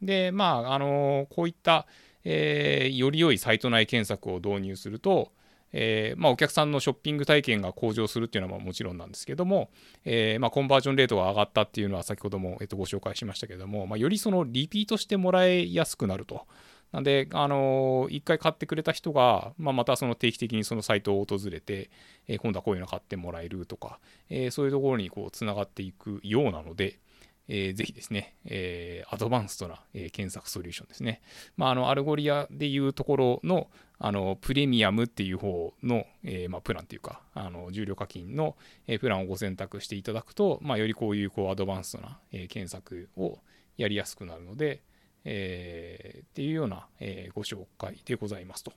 [0.00, 1.86] で、まあ、あのこういった、
[2.24, 5.32] えより良いサイト内検索を導入すると、
[5.72, 9.70] えー、まあ、お客さんのショッピング体験が向上するっていうのはもちろんなんですけども、
[10.04, 16.46] えー、まあ、コンバージョンレートが上がったっていうのは先ほども、えっと、ご紹介しましたけども、まあ、よりそのリピートしてもらいやすくなると。
[16.92, 21.90] なんで、あのー、一回買ってくれた人が、まあ、またその定期的にそのサイトを訪れて、
[22.28, 23.98] え今度はこういうの買ってもらえるとか、
[24.30, 27.00] えそういうところにつながっていくようなので、
[27.48, 31.22] えー、ぜひですね、えー、 advanced な、えー、検索ソリューションですね。
[31.56, 38.56] まあ、あの、 Algolia でいうところの、あの、プレミアムっていう方の、えー、まあ、プランっていうか、あの、重量課金の、
[38.86, 43.38] えー、プランをご選択していただくと、まあ、よりこういう、こう、 advanced な、えー、検索を
[43.76, 44.82] やりやすくなるので、
[45.24, 48.72] えー、っていうような、えー、ご紹介でございますと。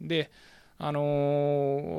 [0.00, 0.30] で、
[0.78, 1.00] あの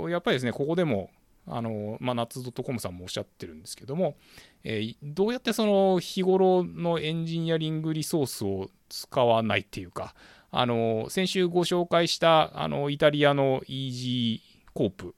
[0.08, 1.10] ー、やっぱりですね、ここでも、
[1.48, 4.16] あの、まあ、ナッツ .com さんもおっしゃってるんですけども、
[4.64, 10.16] えー、どうやってその日頃のエンジニアリングリソースを使わないっていうか、
[10.56, 14.40] あの、先週ご紹介した、あの、イタリアの EG
[14.74, 15.16] コープ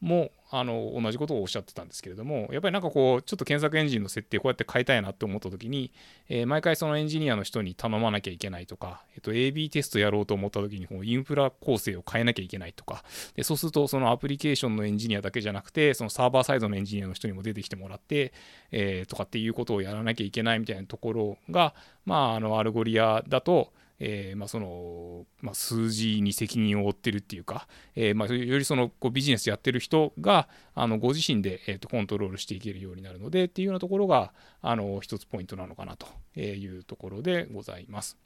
[0.00, 5.92] も、あの同じことをおっしゃってたんですけれどもやっぱりなんかこうちょっと検索エンジンの設定こうやって変えたいなって思った時に、
[6.28, 13.04] えー、毎回そのエンジニアの人に頼まなきゃいけないとか、えっと、AB テストやろうと思った時にこうインフラ構成を変えなきゃいけないとか。
[13.36, 18.32] でそうするとそのアプリケーションのエンジニアだけじゃなくてそのサーバーサイドのエンジニアの人にも出てきてもらって、
[18.70, 21.74] えー、とかっていうことをやらなきゃいけないみたいなところが
[22.06, 34.32] まああの Algolia だとえー、まあ、その、まあ、数字に責任を負ってるっていうか、えー、まあ、よりそのこうビジネスやってる人があのご自身で、えー、とコントロールしていけるようになるのでっていうようなところが
[34.62, 36.06] あの一つポイントなのかなと
[36.38, 38.16] いうところでございます。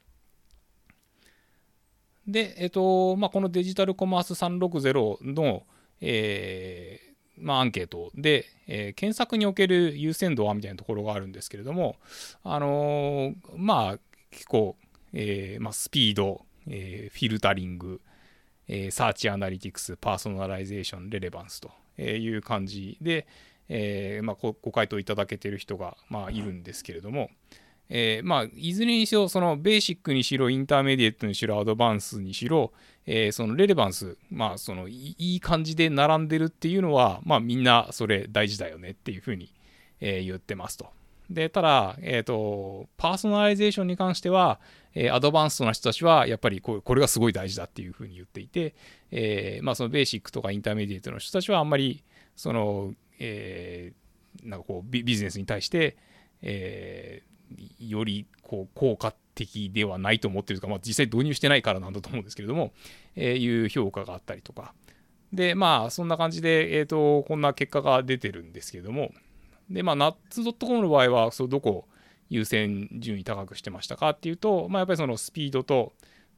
[2.27, 5.63] で、えっ、とまあ、この Digital Commerce 360の、
[5.99, 11.97] えーまあ、アンケートで、えー、検索における優先度はみたいなところがあるんですけれども、
[12.43, 13.99] あのー、まあ、
[14.31, 14.75] 結構、
[15.13, 18.01] えーまあ、スピード、えー、フィルタリング、
[18.67, 21.71] えー、 search analytics、パーソナライゼーション、 relevance と
[22.01, 23.27] いう感じで、
[23.69, 27.29] えまあ、ご回答いただけている人が、まあ、いるんですけれども、
[27.89, 32.71] えまあ、いずれにしろ、そのベーシックにしろ、 intermediate にしろ、 advance にしろ、
[33.05, 39.53] え、その relevance、まあ、そのいい感じで並んでるっていうのは、まあ、みんなそれ大事だよねっていうふうに、
[39.99, 40.87] え、言ってますと。
[41.29, 44.59] で、ただ、えっ、ー、と、パーソナライゼーションに関しては、
[44.93, 48.75] えー、 advanced な人たちは、やっぱりここれがすごい大事だっていうふうに言っていて、
[49.11, 52.03] えー、まあ、そのベーシックとか intermediate の人たちは、あんまり、
[52.35, 55.97] その、えー、なんかこうビ、ビジネスに対して、
[56.41, 62.73] えー、よりこう効果的ではないと思ってるとか、まあ、実際導入してないからなんだと思うんですけれども、
[63.15, 64.73] えー、いう評価があったりとか。
[65.31, 69.11] で、まあ、そんな感じで、えっ、ー、と、こんな結果が出てるんですけれども、
[69.69, 71.87] で、まあ、ナッツ .com の場合は、そうどこ
[72.29, 75.93] 優先順位高くしてましたかっていうと、まあ、やっぱりそのスピードと、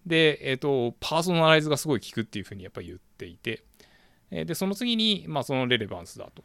[0.06, 3.64] で、えっ、ー、と、パーソナライズがすごい効くっていうふうにやっぱり言っていて、
[4.30, 6.44] で、その次に、まあ、その relevance だと。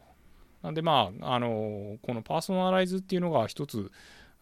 [0.62, 3.90] なんで、まあ、あの、このパーソナライズっていうのが一つ、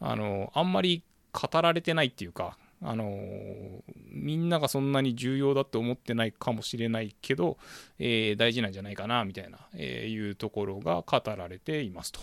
[0.00, 3.18] あの、あんまり語られてないっていうか、あの
[4.10, 7.58] みんながそんなに重要だって思ってないかもしれないけど、
[7.98, 12.20] えー、大事なんじゃないかなみたいな、えー、いうところが語られていますと。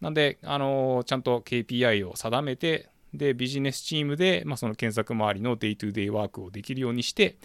[0.00, 7.36] なんで、あのちゃんと KPI を定めて、で、ビジネスチームで、まあ、その検索周りの day-to-day work をできるようにして、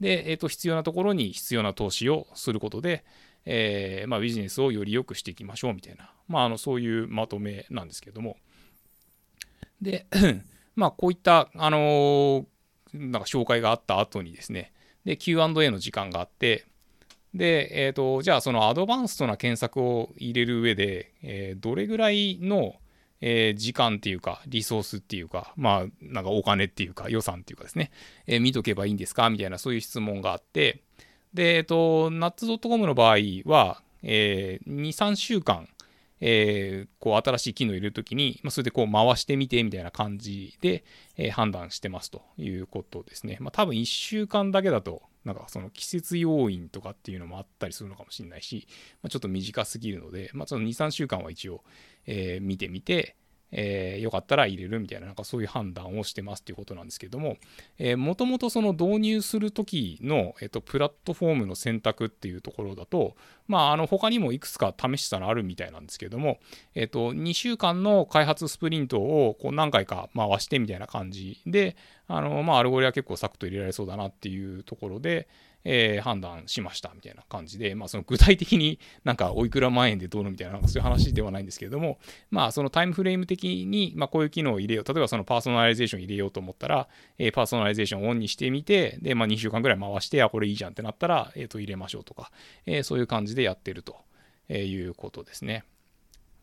[0.00, 3.04] で、えー、と必要なところに必要な投資をすることで、
[3.44, 8.36] え、まあ、ビジネスをより良くしていきましょうみたいな、まあ、あのそういうまとめなんですけども。
[9.80, 10.06] で、
[10.76, 12.46] まあ、こういった、あの、
[12.94, 14.72] なんか紹介があった後にですね、
[15.04, 16.64] で、Q&A の時間があって、
[17.34, 22.76] で、えっ、ー、と、じゃあそのアドバンストな検索を入れる上で、えー、どれぐらいの、
[23.20, 27.90] えー、時間っていうか、リソースっていうか、まあ、なんかお金っていうか、予算っていうかですね、
[28.26, 29.30] え、見とけばいいんですか？
[29.30, 30.82] みたいな、そういう質問があって、
[31.32, 35.68] で、えっ、ー、と、ナッツ .com の場合は、えー、2、3週間、
[36.24, 40.84] えー、こう新しい機能を入れるときに、まあ、それでこう回してみてみたいな感じで、
[41.16, 43.38] えー、判断してますということですね。
[43.40, 48.68] まあ、多分1週間だけだと、なんかその季節要因とかっていうのもあったりするのかもしれないし、
[49.02, 51.64] まあ、ちょっと短すぎるので、まあ、その2、3週間は一応、
[52.06, 53.16] えー、見てみて、
[53.52, 57.36] えー、よかったら入れるみたいな、なんかそういう判断をしてますっていうことなんですけども、
[57.78, 63.14] えー、もともとその導入するときの、えっ、と、プラットフォームの選択っていうところだと、
[63.46, 66.38] まあ、あの、他にもいくつか試したのあるみたいなんですけども、
[66.74, 71.76] えっ、と、2週間の開発スプリントをこう何回か回してみたいな感じで、
[72.08, 75.28] あの、まあ、アルゴリは結構サクッと入れられそうだなっていうところで、
[75.64, 81.98] えー、判断しましたみたいな感じで、まあ、その具体的になんかおいくら万円でどうのみたいな、そういう話ではないんですけれども、
[82.30, 92.30] まあ、そのタイムフレーム的に、まあ、こういう機能を入れよう、例えばそのパーソナライゼーション入れようと思ったら、えー、パーソナライゼーションをオンにしてみて、で、まあ、2週間ぐらい回して、あ、これいいじゃんってなったら、え、ー、と、入れましょうとか、
[92.66, 93.96] えー、そういう感じでやってると
[94.48, 95.64] えいうことですね。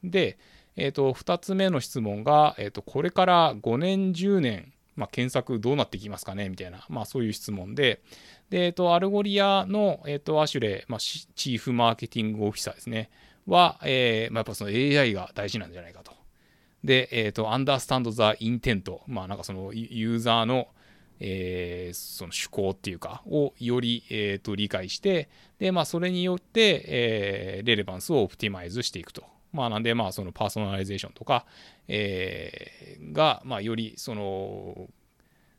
[0.04, 0.38] で、
[0.76, 6.50] え、ー、と、2つ目の質問が、えっ、と、これから5年、10年、まあ、検索どうなってきますかね？
[6.50, 8.02] みたいな、まあ、そういう質問で、
[8.50, 13.10] で、えっと、 Algolia の、えっと、アシュレイ、まあ、 Chief Marketing Officer ですね、
[13.48, 16.12] は、えー、まあ、やっぱその AI が大事なんじゃないかと。
[16.84, 20.68] で、えっと、understand the intent、まあ、なんかそのユーザーの、
[21.20, 29.24] えー、その趣向っていうか、をより、えー、と理解して、で、まあ、それによって、えー、 relevance を optimize していくと。
[29.52, 31.46] まあ、なんで、まあ、そのパーソナライゼーションとか、
[31.88, 34.88] えー、が、まあ、より、その、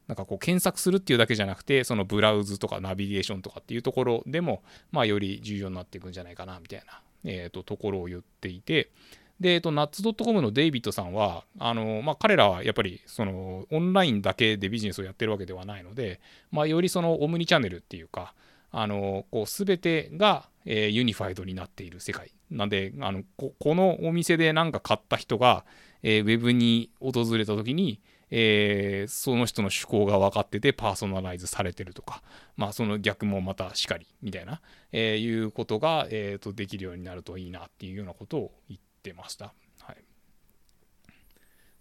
[0.07, 8.91] なんかこう検索するっていうだけじゃなくて、そのブラウズとかナビゲーションとかっていうところでも、まあより重要になっていくんじゃないかな、みたいな、えっ、と、ところを言っていて、
[9.39, 18.35] で、えっと、ナッツ .com のデイビッドさんは、あの、まあ、彼らはやっぱり、その、オンラインだけでビジネスをやってるわけではないので、まあ、よりその、オムニチャンネルっていうか、
[18.71, 22.33] あの、こう、すべてが、えー、ユニファイドになっている世界。
[22.51, 25.65] なんで、あの、このお店で何か買った人が、
[26.03, 32.23] えー、ウェブに訪れた時に、えー、その人の趣向が分かっててパーソナライズされてるとか、
[32.57, 34.61] まあその逆もまたしかりみたいな、
[34.93, 39.53] えー、いうことが、えーと、できるようになるといいなっていうようなことを言ってました。
[39.81, 39.97] はい、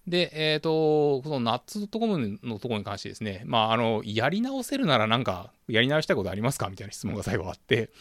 [0.07, 6.69] で、えっ、ー、と、このナッツ .com のところに関してですね、まああの、やり直せるならなんか、やり直したいことありますか？
[6.69, 7.91] みたいな質問が最後あって、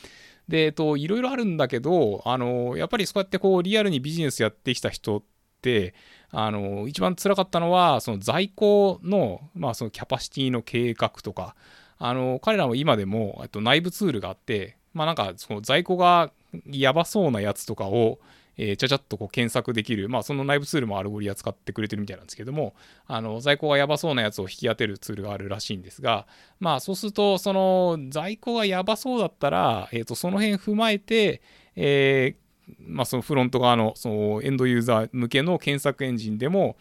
[0.49, 5.23] で、えっ、と、いろいろあるんだけど、あの、やっぱりそうやってこう、リアルにビジネスやってきた人っ
[5.61, 5.95] て、
[6.31, 11.55] あの、一番辛かったのは、その在庫の、まあそのキャパシティの計画とか、
[11.99, 16.33] あの、彼らも今でも、えっと内部ツールがあって、まあなんかその在庫が
[16.67, 18.19] やばそうなやつとかを、
[18.59, 22.75] えー、ちゃちゃっとこう検索できる、まあその内部ツールも Algolia 使ってくれてるみたいなんですけども、
[23.07, 26.27] あの、在庫がやばそうなやつを引き当てるツールがあるらしいんですが、
[26.61, 31.41] まあそうすると、その在庫がやばそうだったら、え、ー、と、その辺踏まえて、
[31.77, 32.48] えー
[32.81, 36.77] まあ、そのフロント側のそのエンドユーザー向けの検索エンジンでも、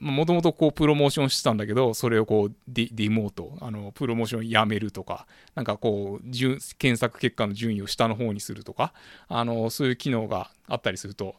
[0.00, 6.30] もともとプロモーションしてたんだけど、それをこうディモート、あのプロモーションやめるとか、なんかこう、
[6.78, 8.92] 検索結果の順位を下の方にするとか、
[9.28, 11.36] あのそういう機能があったりすると、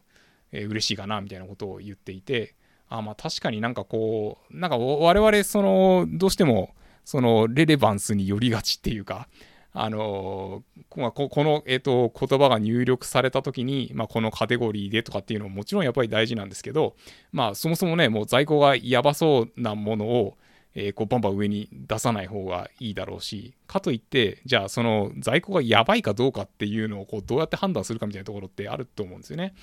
[0.54, 2.54] えー、嬉しいかなみたいなことを言っていて
[2.88, 9.28] あまあ確かになんかこうなんか我々そのどうしてもそのレレバンスによりがちっていうか
[9.76, 16.94] あのここの、えーと、言葉が入力された時に、まあ、このカテゴリーでとかっていうのももちろんやっぱり大事なんですけど、
[17.32, 20.38] まあ、そもそもねもう在庫がやばそうなものを、
[20.76, 29.54] えー、こうバンバン上に出さない方がいいだろうしかといってじゃあその在庫がやばいかどうかっていうのをこうどうやって判断するかみたいなところってあると思うんですよね。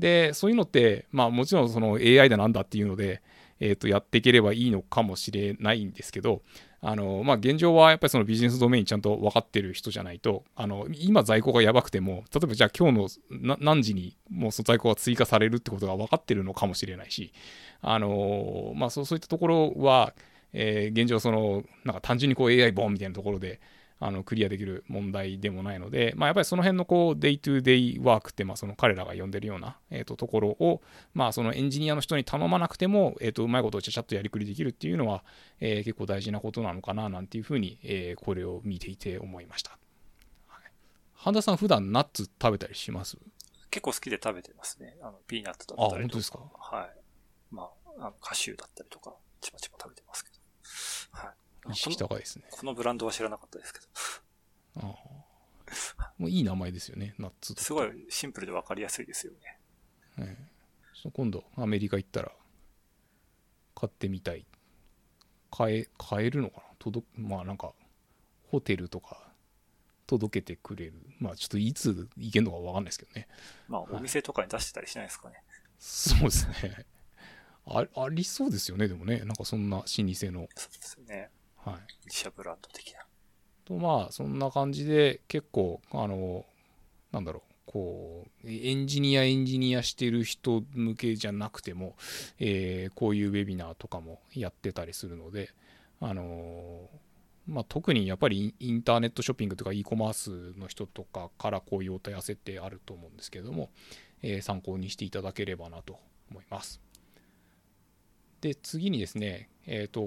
[0.00, 3.22] でそういうのって、まあ、もちろんその AI だなんだっていうので、
[3.60, 6.42] えー、とやっていければいいのかもしれないんですけど
[6.82, 17.34] あのまあ、現状はやっぱりそのビジネスドメインちゃんと分かってる人じゃないとあの今在庫がやばくても例えばじゃあ今日の何時にもうその在庫が追加されるってことが分かってるのかもしれないし
[17.82, 20.14] あの、まあ、そうそういったところは、
[20.54, 23.60] えー、現状そのなんか単純にこう AI ボンみたいなところで
[24.02, 30.80] あのクリアできる問題でもないので、まあ、やっぱりその辺のこう day-to-day work って、まあ、その彼らが呼んでるような、えー、とところを、
[31.12, 35.22] まあ、そのエンジニアの人に頼まなくても、えー、とうまいことをちゃちゃっとやりくりできるっていうのは、
[35.60, 39.78] えー、結構大事なことなのかななんていうふうに、えー、これを見ていて思いました。
[40.46, 40.62] はい、
[41.14, 43.18] 半田さん普段ナッツ食べたりします？
[43.70, 44.96] 結構好きで食べてますね。
[45.02, 45.96] あのピーナッツだったりとか。
[45.96, 46.38] あ、本当ですか？
[46.58, 46.90] はい。
[47.50, 50.29] まあ、あのカシューだったりとか、ちまちま食べてますけど。
[51.64, 51.72] はい。
[51.72, 52.44] 意識高いですね。
[52.50, 53.86] このブランドは知らなかったですけど。
[54.88, 55.20] ああ。
[56.18, 59.58] もういい名前ですよね、ナッツすごいシンプルで分かりやすいですよね。
[60.18, 60.36] え
[61.06, 62.32] え、今度、アメリカ行ったら、
[63.74, 64.46] 買ってみたい。
[65.50, 66.62] 買え、買えるのかな？
[66.78, 67.72] 届まあなんか、
[68.48, 69.32] ホテルとか、
[70.06, 70.94] 届けてくれる。
[71.18, 73.28] まあちょっといつ行けるのか分かんないですけどね。
[73.68, 75.36] まあお店とかに出してたりしないですかね。
[75.36, 75.44] はい、
[75.78, 76.86] そうですね。
[77.66, 79.20] あありそうですよね、でもね。
[79.20, 80.04] なんかそんな老舗の。
[80.04, 80.48] そうで
[80.82, 81.30] すね。
[81.64, 81.74] はい。
[82.06, 83.00] 自社ブランド的な。
[83.64, 86.44] とまあそんな感じで結構あの
[87.12, 91.94] なんだろうこうエンジニアエンジニアしてる人向けじゃなくても、
[92.40, 95.50] えー、こういうウェビナーとかもやってたりするので
[96.00, 96.88] あの
[97.46, 103.70] まあ、特にやっぱりインターネットショッピングとか e コマースの人とかからこういうお問い合わせってあると思うんですけども、
[104.22, 105.98] えー、参考にしていただければなと
[106.30, 106.80] 思います。
[108.40, 110.00] で次にですねえっ、ー、と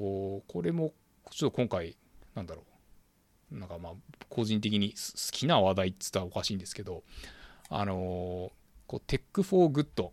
[0.47, 0.93] これも
[1.32, 1.95] ちょっと今回
[2.36, 2.63] なんだろ
[3.51, 3.93] うなんかまあ
[4.30, 4.95] 個人的に好
[5.32, 7.03] きな話題っつったらおかしいんですけど
[7.69, 8.51] あの
[8.88, 10.11] こう Tech for Good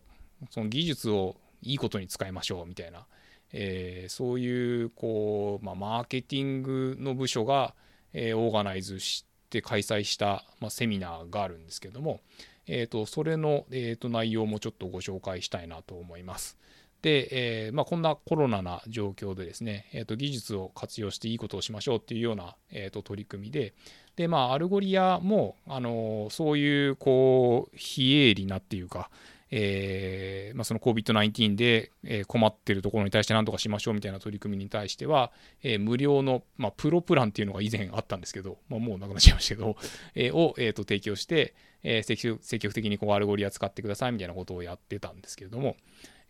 [0.49, 3.05] その技術をいいことに使いましょうみたいな、
[3.53, 7.75] えー、そういうこう、まあ、マーケティングの部署が、
[8.13, 12.21] えー、オーガナイズして開催した、まあ、セミナーがあるんですけども、
[12.65, 16.57] えーと、それの、えーと内容もちょっとご紹介したいなと思います。
[17.01, 23.73] で、えーまあ、こんなコロナな状況でですね、えーと、技術を活用していいことをしましょうっていうような、えーと、取り組みで、
[24.15, 29.09] で、まあ、 Algolia も、あのそういう、こう、非営利なっていうか、
[29.53, 35.31] えーまあ、その COVID-19 で、え困ってるところに対して何とかしましょうみたいな取り組みに対しては、
[35.61, 39.75] えー、無料の、まあ、プロプランっていうのが以前あったんですけど、まあ、もうなくなっちゃいましたけど、
[40.15, 45.75] えー、を、えーと、提供して、えー、積極積極的にこう Algolia 使ってくださいみたいなことをやってたんですけれども、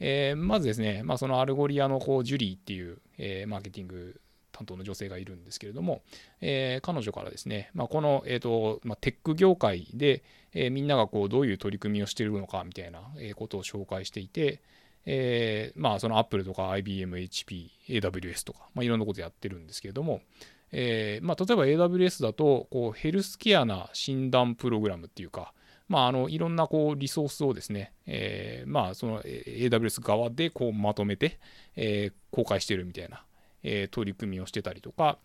[0.04, 4.20] えー、まずですね、まあ、その Algolia のこうジュリーっていう、えー、マーケティング
[4.52, 6.02] 担当の女性がいるんですけれども、
[6.42, 10.24] えー、彼女からですね、まあ、この、えーとまあ、テック業界で、
[10.54, 13.00] え、みんながこうどういう取り組みをしているのかみたいな
[13.36, 14.62] ことを紹介していて、
[15.06, 20.22] えー、まあその Apple とか IBM、HP、AWS とか、まあ、いろんなことやってるんですけれども、
[20.72, 25.54] えまあ、例えば AWS だとこうヘルスケアな診断プログラムっていうか、
[25.92, 31.38] まあ、あのいろんなこうリソースをですね、えー、まあ、その AWS 側でこうまとめて、
[31.76, 33.26] えー、公開してるみたいな、
[33.62, 35.18] えー、取り組みをしてたりとか、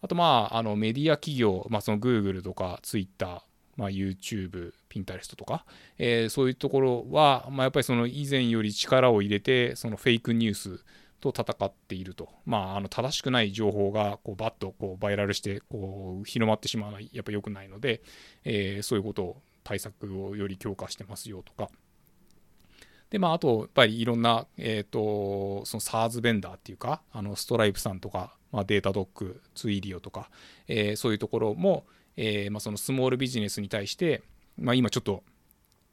[0.00, 3.42] あと、まあ、あのメディア企業、まあ、その Google とか Twitter、
[3.76, 5.66] まあ、YouTube、Pinterest とか、
[5.98, 10.84] えー、そういうところは、まあ、やっぱりその以前より力を入れて、そのフェイクニュース
[11.20, 12.30] と戦っていると。
[12.46, 18.00] まあ、あの正しくない情報がこうバッとこうバイラルしてこう広まってしまうのはやっぱ良くないので、
[18.44, 21.70] えー、そういうことを対策をより強化してますよとか。
[23.10, 30.30] で、まあ、あと、やっぱりいろんな、えっ、ー、と、その SARS ベンダーっていうか、あの、ストライプさんとか、まあ、データドック、ツイリオとか、
[30.68, 31.86] えー、そういうところも、
[32.16, 34.22] えー、まあ、そのスモールビジネスに対して、
[34.58, 35.22] まあ、今ちょっと、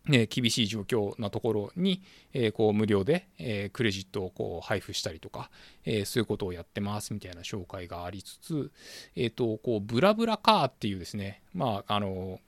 [0.06, 2.02] ね、厳しい状況なところに、
[2.34, 5.52] えー、こう無料で、えー、クレジットをこう配布したりとか、
[5.86, 8.72] えー、そういうことをやってますみたいな紹介がありつつ、
[9.16, 12.40] えーと、こうブラブラカーっていうですね、まあ、あの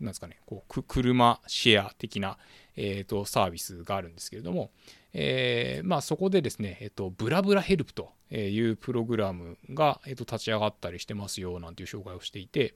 [0.00, 2.36] なんですかね、こう車シェア的な、
[2.76, 4.70] えーと、サービスがあるんですけれども、
[5.14, 12.74] えー、まあ、そこでですね、えーと、ブラブラヘルプというプログラムが、えっと、立ち上がったりしてますよなんていう紹介をしていて、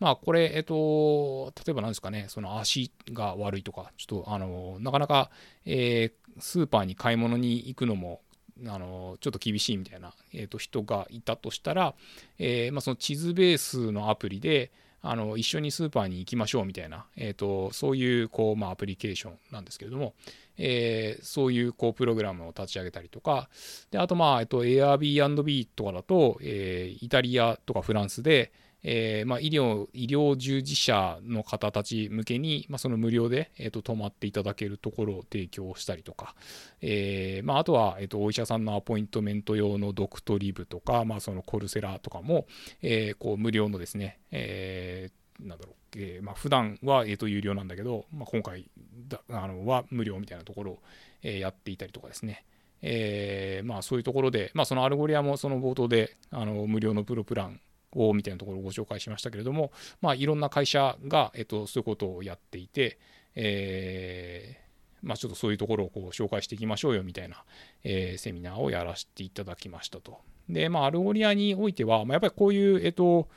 [0.00, 5.30] まあ、これ、えっと、例えば何ですかね、その足が悪いとか、ちょっと、あの、なかなか、
[5.66, 8.22] えー、スーパーに買い物に行くのも、
[8.66, 11.94] あのちょっと厳しいみたいな、えー、と人がいたとしたら、
[12.38, 14.70] えーまあ、その地図ベースのアプリで、
[15.04, 20.14] あの一緒にスーパーに行きましょうみたいな、えーと、そういうこう、まあ、アプリケーションなんですけれども、
[20.56, 23.48] えー、そういうこうプログラムを立ち上げたりとか
[23.90, 28.52] であとまあ、えっと、Airbnb とかだと、えー、イタリアとかフランスで、
[28.84, 36.34] えーまあ、医療医療従事者の方たち向けに、まあ、その無料で、えーと、泊まっていただけるところを提供したりとか、
[36.80, 42.46] えーまあ、あとは、えーと、お医者さんのアポイントメント用のドクトリブとか、まあ、そのコルセラとかも、
[42.82, 48.68] えー、こう無料のですね、えー、なんだろう、えーまあ普段は、えー、と有料なんだけど、まあ、今回
[49.08, 50.78] だあのは無料みたいなところを、
[51.22, 52.44] えー、やっていたりとかですね、
[52.80, 57.60] えーまあ、そういうところで、まあ、その Algolia もその冒頭であの無料のプロプラン
[57.94, 62.98] をみたいなところをご紹介しましたけれども、まあ、いろんな会社が、えっと、そういうことをやっていて、
[63.34, 67.44] えー、まあ、ちょっとそういうところをこう紹介していきましょうよみたいな、
[67.84, 70.18] えー、セミナーをやらせていただきましたと。
[70.48, 73.28] で、まあ、 Algolia においては、まあ、やっぱりこういう、えっと、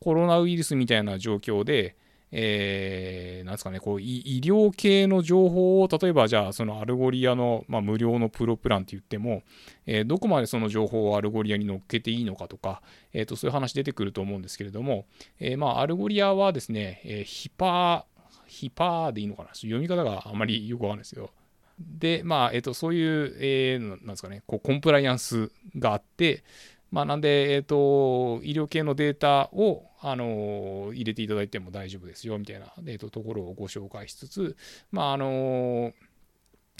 [0.00, 1.96] コロナウイルスみたいな状況で、
[2.36, 9.44] えー、なんですかね、こう医療系の情報を、例えばじゃあ、その Algolia の、まあ、無料のプロプランって言っても、
[9.86, 12.82] えー、どこまでその情報を Algolia に乗っけていいのかとか、
[13.12, 15.06] えー、とそういう話出てくると思うんですけれども、
[15.38, 19.50] えー、まあ、 Algolia はですね、えー、 HIPAA、HIPAA でいいのかな？
[19.54, 21.30] 読み方があまりよくわかんないですけど、
[21.78, 26.42] で、まあ、えっ、と、そういう、えー、なんですかね、こうコンプライアンスがあって、
[26.90, 34.56] まあ、なんで、えっ、ー、と、医療系のデータを、あの、入れていただいても大丈夫ですよ、みたいな、えー、とところをご紹介しつつ、
[34.92, 35.94] まあ、あの、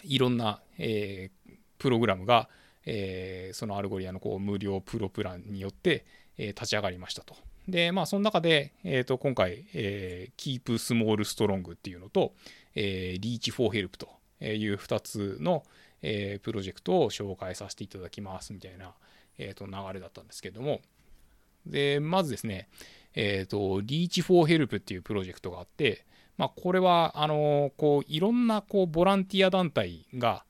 [0.03, 2.51] いろんな、えー、プログラムが、
[2.85, 6.05] えー、その Algolia のこう無料プロプランによって、
[6.37, 7.35] えー、立ち上がりましたと。
[7.66, 12.35] で、まあ、その中で、えー、と今回、えー、Keep Small Strong っていうのと、
[12.75, 14.09] えー、Reach for Help と
[14.45, 15.64] いう2つの、
[16.03, 18.93] えー、プロジェクトを紹介させていただきますみたいな、
[19.39, 20.83] えー、と流れだったんですけども、
[21.66, 22.68] で、まずですね、
[23.14, 26.06] えっ、ー、と、Reach for Help っていうプロジェクトがあって、
[26.36, 30.44] まあ、これは、あの、こう、いろんな、こう、ボランティア団体が、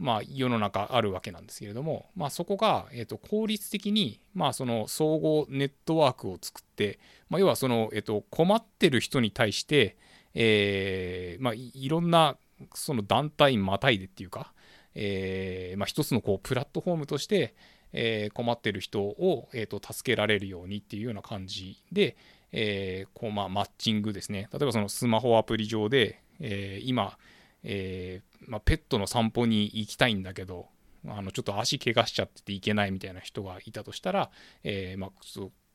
[0.00, 6.98] まあ、世の中あるわけなんですけれども、まあ、そこが、えー、と効率的に、まあ、その総合ネットワークを作って、
[7.28, 9.98] まあ、要はその、えー、と困ってる人に対して、
[10.32, 12.38] えーまあ、いろんな
[12.74, 14.54] その団体またいでっていうか、
[14.94, 17.54] えーまあ、一つのこうプラットフォームとして、
[17.92, 22.16] えー、困ってる人を、えーと、助けられるようにっていうような感じで、
[22.52, 24.48] えー、こうまあ、マッチングですね。
[24.52, 27.18] 例えばそのスマホアプリ上で、えー、今、
[27.62, 30.68] えまあ、ペットの散歩に行きたいんだけど
[31.06, 34.30] あのちょっと足怪我しちゃってて行けないみたいな人がいたとしたら、
[34.64, 35.10] えまあ、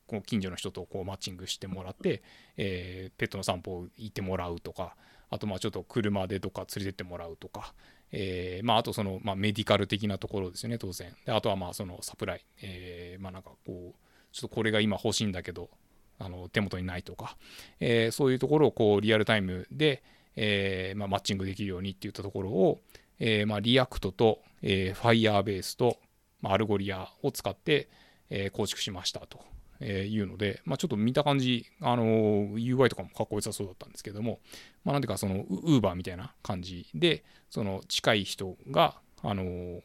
[0.06, 2.22] こう近所の人とこうマッチングしてもらって、
[2.56, 4.96] えペットの散歩を行ってもらうとか
[5.30, 7.74] あとまあちょっと車でどっか連れてってもらうとか、
[8.12, 11.14] えー、まあ、あとその、まあ、メディカル的なところですよね、当然。
[11.24, 13.94] であとはまあそのサプライ、えー、まあなんかこう、
[14.32, 15.70] ちょっとこれが今欲しいんだけど、
[16.18, 17.36] あの手元にないとか、
[17.80, 20.02] えー、そういうところをこうリアルタイムで、
[20.36, 22.80] えまあ、マッチングできるようにっていったところを、
[23.18, 25.98] えまあ、 React と、えー、Firebase と、
[26.40, 27.88] まあ、 Algolia を使って、
[28.28, 29.40] え構築しましたと。
[29.80, 34.40] え、いうので、まあ、ちょっと見た感じ、あの、UI とかもかっこよさそうだったんですけども、
[34.84, 39.80] まあ、なんていうか、その、 Uber みたいな感じで、その、近い人が、あの、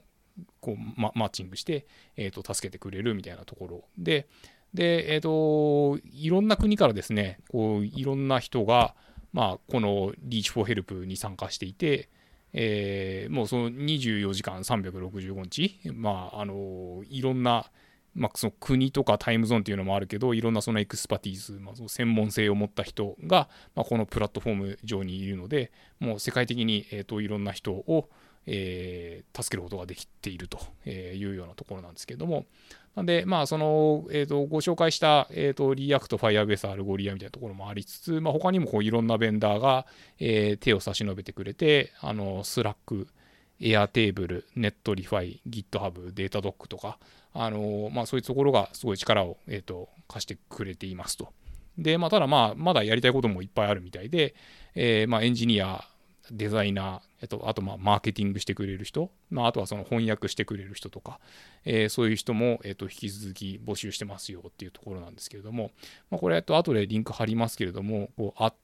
[0.59, 1.85] こう、ま、マッチングして、
[2.15, 3.83] えっ、と、助けてくれるみたいなところ。
[3.97, 4.27] で、
[4.73, 8.95] で、えっ、と、いろんな国からですね、こう、いろんな人が、
[9.33, 12.09] まあ、この Reach for Help に参加していて、
[12.53, 17.71] えー、もうその24時間365日、まあ、あのいろんな
[18.13, 28.09] まあ、その国とかタイムゾーンっていうのもあるけどいろんなその expertise、まあ、その専門性を持った人が、まあ、このプラットフォーム上にいるのでもう世界的に、えーと、いろんな人を、
[28.47, 30.59] えー、助けることができていると
[30.89, 32.45] いうようなところなんですけども。
[32.93, 39.85] なんでまあその、えーと、ご紹介した、えーと、 React、Firebase、Algolia みたいなところもありつつ、まあ、他にもこういろんなベンダーが、
[40.19, 46.97] えー、手を差し伸べてくれてあの Slack、Airtable、Netlify、GitHub、 Datadog とか、
[47.33, 51.29] あのまあ、そういうところがすごい力を、えーと、貸してくれていますと。
[51.77, 54.35] で、まあ、ただ、まあ、まだやりたいこともいっぱいあるみたいで、
[54.75, 55.85] えー、まあ、エンジニア、
[56.31, 61.19] デザイナー、えっと、あと、まあ、マーケティングしてくれる人、まあ、あとはその翻訳してくれる人とか、
[61.65, 65.71] えー、そういう人も、えっと、引き続き募集してますよっていうところなんですけれども、
[66.09, 68.55] まあ、これ、えっと、後でリンク貼りますけれども、こう、at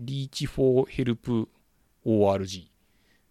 [0.00, 1.48] reach for help
[2.04, 2.66] org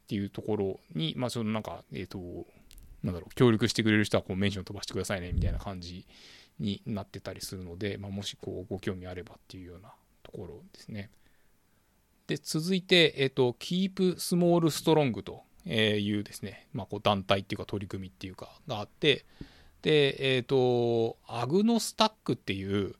[0.05, 2.19] っていうところに、まあ、そのなんか、えっ、ー、と、
[3.03, 6.05] なんだろう、協力してくれる人はこうメンション飛ばしてくださいねみたいな感じ
[6.59, 9.91] になってたりするので、まあ、もしこうご興味あればっていうような
[10.21, 11.09] ところですね。
[12.27, 19.25] で、続いて、えっ、ー、と、Keep Small Strong というですね、まあ、こう団体っていうか取り組みっていうかがあって、
[19.81, 22.95] で、えっ、ー、と、アグノスタックっていう、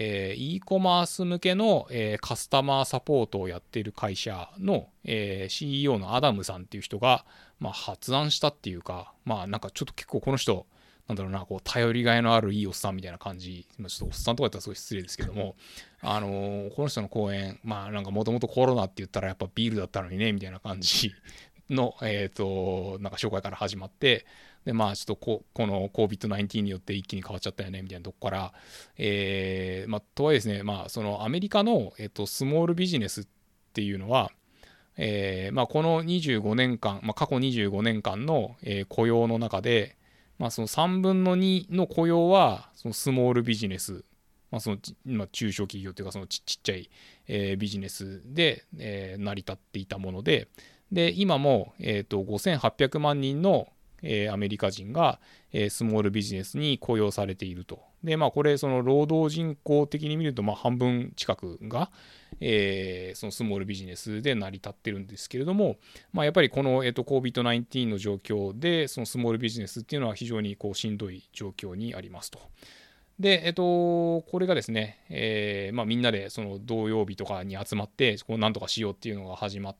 [0.00, 7.24] えー、e コマース向けの、えー、カスタマーサポートをやっている会社の、えー、CEO のアダムさんっていう人が、
[7.58, 10.66] まあ、発案したっていうか、まあなんかちょっと結構この人、
[11.08, 15.56] なんだろうな、こう、頼りがいのあるいいおっさんみたいな感じ、まあ、ちょっとおっさんとか言ったらすごい失礼ですけども、
[16.00, 21.12] あのー、この人の講演、まあなんかもともとコロナって言ったらやっぱビールだったのにね、みたいな感じ
[21.70, 24.26] の、えっ、ー、と、なんか紹介から始まって、
[24.68, 28.52] で、まあ、ちょっとここの COVID-19 によって一気に変わっちゃったよね、みたいなとこから、
[28.98, 33.26] えー、まあ、とはいえですね、まあ、そのアメリカの、えっ、と、スモールビジネスっ
[33.72, 34.30] ていうのは、
[34.98, 39.96] えー、まあ、この25年間、まあ、過去25年間の、えー、雇用の中で、
[40.38, 44.04] まあ、その3分の2の雇用は、そのスモールビジネス、
[44.50, 46.90] まあ、その、まあ、中小企業というか、そのちっちゃい、
[47.26, 50.48] えー、ビジネスで、えー、成り立っていたもので、
[50.92, 53.72] で、今も、えっ、ー、と、5800万人の
[54.02, 55.20] えー、アメリカ人が、
[55.52, 57.80] えー、スモールビジネスに雇用されていると。
[58.04, 61.90] で、まあ、これ、その労働人口的に見ると、まあ、半分近くが、
[62.40, 65.76] えー、そのスモールビジネスで成り立ってるんですけれども、
[66.12, 72.38] まあ、やっぱりこの、えーと、COVID-19 の状況で、そのスモールビジネスっていうのは非常にこうしんどい状況にありますと。
[73.18, 79.74] で、えっ、と、これがですね、えーまあ、みんなでその土曜日とかに集まって、なんとかしようっていうのが始ま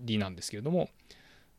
[0.00, 0.88] りなんですけれども、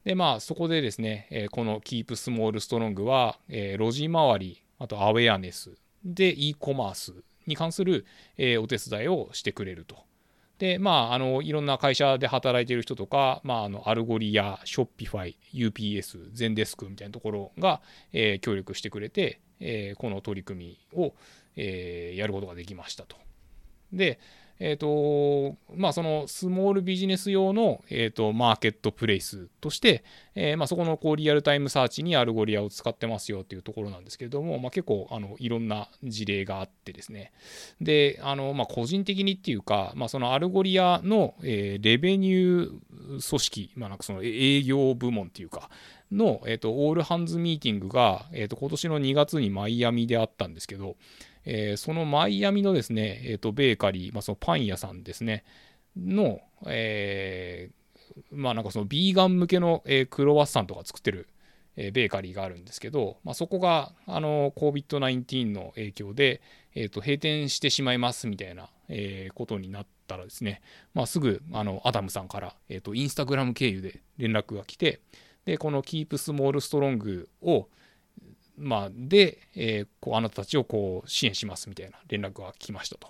[0.04, 5.72] で、まあ、そこでですね、え、この Keep Small Strong は、えー、ロジ周り、あと awareness、
[6.04, 7.14] で、e コマース
[7.48, 8.06] に関する、
[8.38, 9.98] え、お手伝いをしてくれると。
[10.60, 17.82] で、まあ、あの、いろんな会社で働いている人とか、まあ、あの、 Algolia、Shopify、UPS、 Zendesk みたいなところが、
[18.12, 21.14] えー、協力してくれて、えー、この取り組みを、
[21.56, 23.16] えー、やることができましたと。
[23.94, 24.20] で、
[24.60, 30.04] え、ー、と、まあ、その small business 用の、え、ー、と、マーケットプレイスとして、
[30.36, 37.32] えー、まあ、そこのこう real-time search に Algolia を使ってますよっていうところなんですけれども、まあ、結構、あの、いろんな事例があってですね。
[37.80, 45.70] で、あの、まあ、個人的にっていうか、まあ、その Algolia の、えー、 revenueー組織、まあ、なんかその営業部門っていうか、
[46.12, 50.96] の、えっ、と、オールハンズミーティングが、えっ、と、今年の2月にマイアミであったんですけど、
[51.52, 55.44] えー、そのマイアミのですね、えー、とベーカリー、まあ、そのパン屋さんですね、
[55.98, 61.28] の、えー、まあなんかそのビーガン向けの、えー、クロワッサンとか作ってる、
[61.76, 66.42] え、ベーカリーがあるんですけど、まあ、そこがあの COVID-19 の影響で、
[66.76, 70.62] えー、と閉店してしまいますみたいな、え、ことになったらですね、
[70.94, 75.02] まあ、すぐあのアダムさんから、えー、とインスタグラム経由で連絡が来て、
[75.46, 77.70] で、この Keep Small Strong を、
[78.60, 83.08] まあ、で、えー、こうあなたたちをこう支援しますみたいな連絡が来ましたと。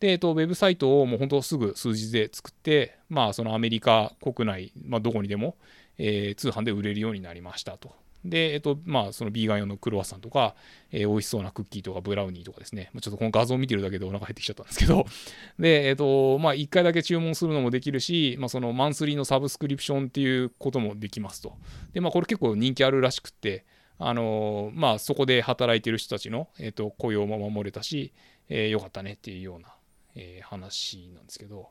[0.00, 5.56] で、えっと、ウェブサイトをもう本当すぐ数日で作って、まあ、そのアメリカ国内、まあ、どこにでも、
[5.98, 7.92] えー、通販で売れるようになりましたと。
[8.24, 10.54] で、えっと、まあ、そのビーガン用のクロワッサンとか、
[10.92, 15.06] えー、美味しそうなクッキーとかブラウニーとかですね、ちょっとこの画像を見てるだけでお腹減ってきちゃったんですけど、
[15.58, 21.56] で、えっと、まあ、1回だけ注文するのもできるし、まあ、そのマンスリーのサブスクリプションっていうこともできますと。
[21.92, 23.64] で、まあ、これ結構人気あるらしくって、
[24.02, 28.14] あのまあ、そこで働いてる人たちの、えーと、雇用も守れたし、
[28.48, 29.74] えー、よかったねっていうような、
[30.16, 31.68] えー、話なんですけど、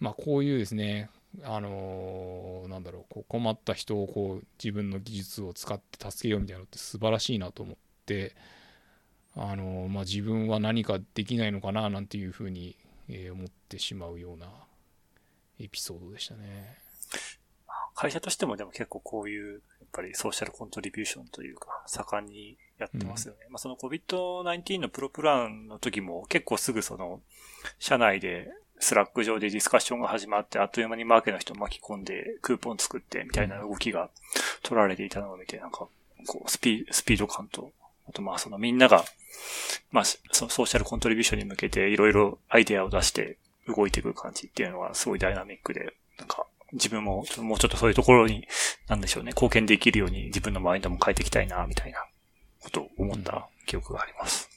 [0.00, 1.08] まあ、こういうですね、
[1.44, 7.76] あのー、なんだろうこう困った人をこう自分の技術を使って助けようみたいなのって素晴らしいなと思っ
[8.06, 8.34] て、
[9.36, 12.76] あの、まあ、自分は何かできないのかななんていうふうに、
[13.08, 14.48] え、思ってしまうような
[15.60, 16.87] エピソードでしたね。
[17.98, 23.40] 会社としてもでも結構こういう、やっぱり social contribution というか、盛んにやってますよね。
[23.46, 27.20] うん、まあその COVID-19 のプロプランの時も結構すぐその、
[27.80, 34.10] 社内で Slack 上でディスカッションが始まって、あっという間にマーケの人を巻き込んで、クーポン作ってみたいな動きが
[34.62, 35.88] 取られていたのを見て、なんか、
[36.28, 37.72] こう、スピスピード感と、
[38.08, 39.04] あとまあそのみんなが、
[39.90, 48.46] まあその social contribution に向けていろいろアイデアを出して動いていく感じっていうのはすごいダイナミックで、なんか自分も、もうちょっとそういうところに、
[48.88, 52.04] なんでしょうね、貢献できるように自分のマインドも変えていきたいな、みたいな
[52.60, 54.50] ことを思った記憶があります。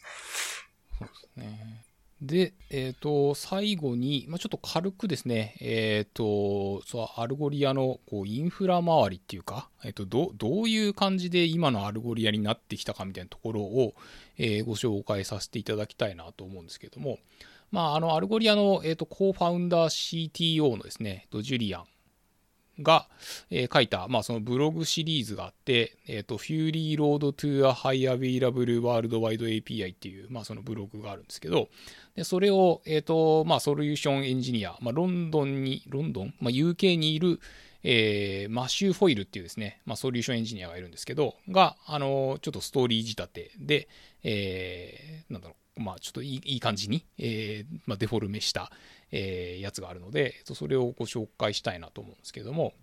[1.00, 1.86] そうですね。
[2.22, 13.96] で、えっ、ー、と、最後に、まあ、ちょっと軽くですね、えっ、ー、と、そう、 Algolia のこうインフラ周りっていうか、えっ、ー、と、ど、どういう感じで今の Algolia になってきたかみたいなところを、
[14.38, 17.18] えご紹介させていただきたいなと思うんですけども、
[17.72, 21.86] まあ、あの、 Algolia の、えっ、と、 co-founder CTO のですね、ドジュリアン
[22.80, 23.08] が、
[23.50, 31.70] えー、書いた、まあ、そのブログシリーズがあって、えっ、ー、と、Fury Road to a High Available Worldwide API っていう、まあ、そのブログがあるんですけど、
[32.16, 37.40] でそれを、えっ、ー、と、まあ、 solution engineer、まあ、ロンドンに、ロンドン、まあ、UK にいる、
[37.84, 43.88] えー、マシュー・フォイルっていうですね、まあ、 solution engineer がいるんですけど、が、あの、ちょっとストーリー仕立てで、
[44.24, 48.72] えー、なんだろう、まあ、ちょっといいいい感じに、えー、まあ、デフォルメした、
[49.12, 52.74] えー、やつがあるので、それをご紹介したいなと思うんですけども、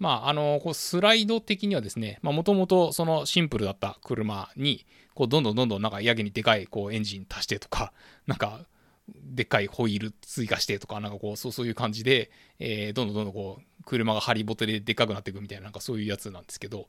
[0.00, 7.92] まあ、あの、こうスライド的にはですね、もともとそのシンプルだった車に、こう、どんどんどんどんなんかやけにでかいこうエンジン足してとか、
[8.26, 8.66] なんか、
[9.08, 16.88] でっかいホイール追加してとか、なんかこう、そうそういう感じで、えー、どんどんどんどんこう、車がハリボテででっかくなっていくみたいな、なんかそういうやつなんですけど、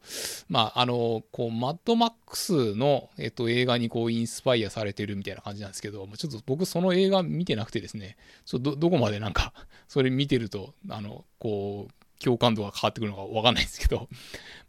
[0.49, 9.53] まあ、あの、こう、マッドマックスの、えっと、映画にこう、インスパイアされてるみたいな感じなんですけど、ちょっと僕その映画見てなくてですね、ちょど、どこまでなんか、
[9.87, 14.07] それ見てると、あの、こう、共感度が変わってくるのかわかんないですけど、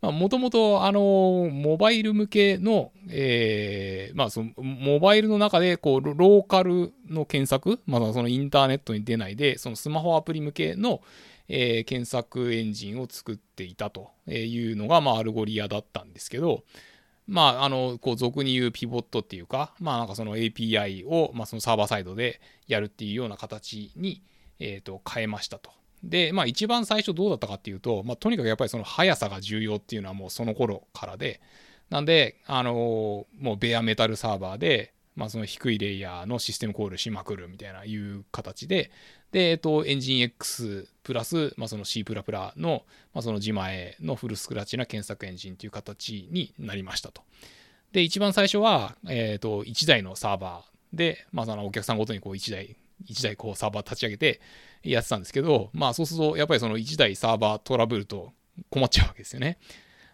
[0.01, 11.03] ま、もともと、あの、モバイル向けの、えー、まあ、その、モバイルの中で、こう、ローカルの検索、まだそのインターネットに出ないで、そのスマホアプリ向けの、
[11.49, 16.65] えー、検索エンジンを作っていたというのが、まあ、 Algolia だったんですけど、
[17.27, 24.23] まあ、あの、こう、俗に言うピボットっていうか、まあ、なんかその API を、まあ、その server side でやるっていうような形に、
[24.59, 25.71] えっ、ー、と、変えましたと。
[26.03, 31.41] で、まあ、一番最初どうだったかっていうと、まあ、とにかくやっぱりその速さが重要っていうのはもうその頃からで、
[31.91, 32.75] なんで、あのー、
[33.39, 38.91] もう bare metal サーバーで、まあ、その低いレイヤーの system call しまくるみたいないう形で、
[39.31, 42.05] で、えっと、エンジン X プラス、まあ、その C++
[42.57, 47.23] の、まあ、その自前のフルスクラッチな検索エンジンという形になりましたと。
[47.93, 54.41] で、一番最初は、えっと、1台のサーバーで、まあ、そのお客さんごとにこう1台、1台こうサーバー立ち上げて
[54.83, 58.33] やってたんですけど、まあそうすると、やっぱりその1台サーバートラブルと
[58.71, 59.59] 困っちゃうわけですよね。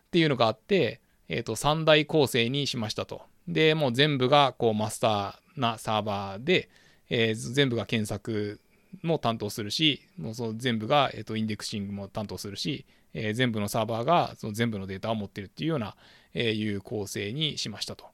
[0.07, 3.23] っていうのがあって、えっ、と、3台構成にしましたと。
[3.49, 6.69] で、もう全部がこうマスターなサーバーで、
[7.11, 8.61] えー、全部が検索
[9.03, 12.85] も担当するし、もうその全部が、えー、とインデックシングも担当するし、
[13.15, 15.97] えー、全部のサーバーがその全部のデータを持ってるっていうような、
[16.35, 18.07] えー、いう構成にしましたと。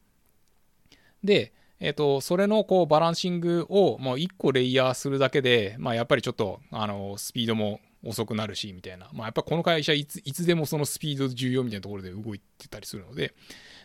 [1.22, 13.34] で、えっ、ー、と、それのこうバランシングをもう1個レイヤーするだけで、まあ、やっぱりちょっとあのスピードも遅くなるしみたいな、まあ、やっぱこの会社いついつでもそのスピード重要みたいなところで動いてたりするので、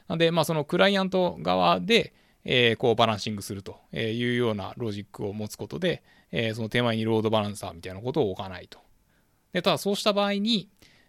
[0.09, 8.79] なんで、まあ、そのクライアント側で、えー、こうバランシングするというようなロジックを持つことで、えー、その手前にロードバランサーみたいなことを置かないと。
[9.53, 10.67] で、ただそうした場合に、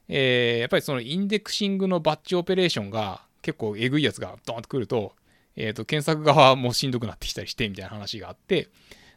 [0.09, 5.14] えー、やっぱりそのインデクシングのバッチオペレーションが結構えぐいやつがドーンとくると、
[5.57, 8.68] え、ー、と、検索側もしんどくなってきたりしてみたいな話があって、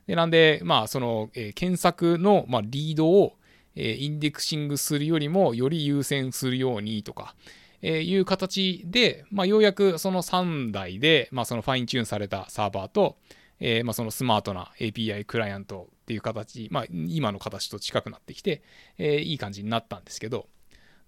[0.07, 3.34] で、なんで、まあ、その、えー、検索の、まあ、リードを、
[3.75, 7.36] えー、インデクシングするよりもより優先するようにとか、
[7.84, 13.17] え、いう形で、まあ、ようやくその3台で、まあ、そのファインチューンされたサーバーと、
[13.59, 18.63] えー、まあ、そのスマートな API クライアントっていう形、まあ、今の形と近くなってきて、
[18.97, 20.47] えー、いい感じになったんですけど、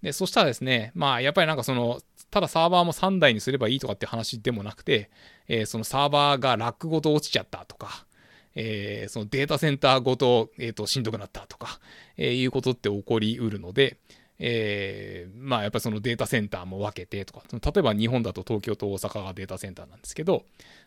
[0.02, 2.00] で、そしたらですね、まあ、やっぱりなんかその、
[2.30, 5.10] ただサーバーも3台にすればいいとかって話でもなくて、
[5.48, 8.06] えー、そのサーバーがラックごと落ちちゃったとか、
[8.54, 11.80] えー、そのデータセンターごと、え、ー、と、しんどくなったとか、
[12.16, 13.98] えいうことって起こりうるので、
[14.38, 20.44] えー、まあやっぱりそのデータセンターも分けてとか、例えば日本だと東京と大阪がデータセンターなんですけど、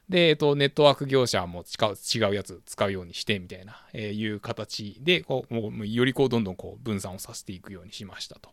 [0.07, 8.49] で、えっと、ネットワーク業者も違うやつ使うようにしてみたいな、えー、いう形で、こう、もうよりこうどんどんこう分散をさせていくようにしましたと。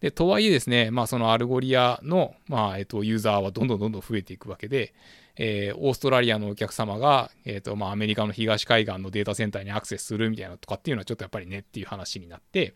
[0.00, 4.94] で、とはいえですね、まあその Algolia の、まあえっと、ユーザーはどんどんどんどん増えていくわけで、
[5.36, 12.74] えー、オーストラリアのお客様が、えっ、と、まあアメリカの東海岸のデータセンターにアクセスするみたいなとかっていうのはちょっとやっぱりねっていう話になって、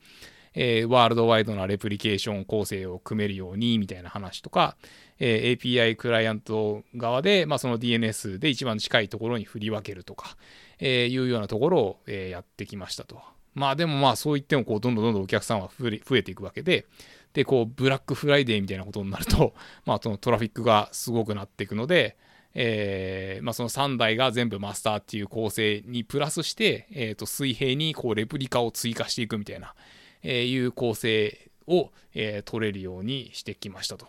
[0.54, 4.76] えー、ワールドワイドなレプリケーション構成を組めるようにみたいな話とか、
[5.18, 10.36] えー、API クライアント側で、まあ、その DNS で一番近いところに振り分けるとか、
[10.78, 13.20] えー、いうようなところを、え、やってきましたと。
[13.54, 16.86] まあでもまあそう言ってもこうどんどんどんどんお客さんは増えていくわけで、
[17.34, 22.16] で、こうブラックフライデーみたいなことになると、 まあそのトラフィックがすごくなっていくので、
[22.54, 29.74] えまあ、その3台が全部マスターっていう構成にプラスして、え、と水平にこうレプリカを追加していくみたいな、
[30.22, 34.06] えいう構成を、え、取れるようにしてきましたと。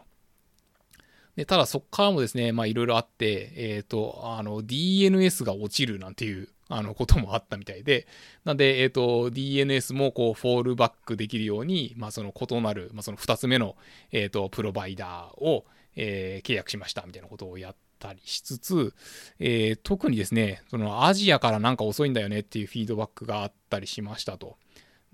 [1.36, 8.08] でただそこからもですね、まあいろいろあって、えっ、ー、と、あの DNS が落ちるなんていうあのこともあったみたいで、
[8.46, 13.76] なんで、えっ、ー、と、DNS もこうフォールバックできるように、まあその異なる、まあその2つ目の、
[14.12, 18.94] えっ、ー、と、プロバイダーを、えー、契約しましたみたいなことをやったりしつつ、
[19.40, 24.58] え、特にですね、そのアジアからなんか遅いんだよねっていうフィードバックがあったりしましたと。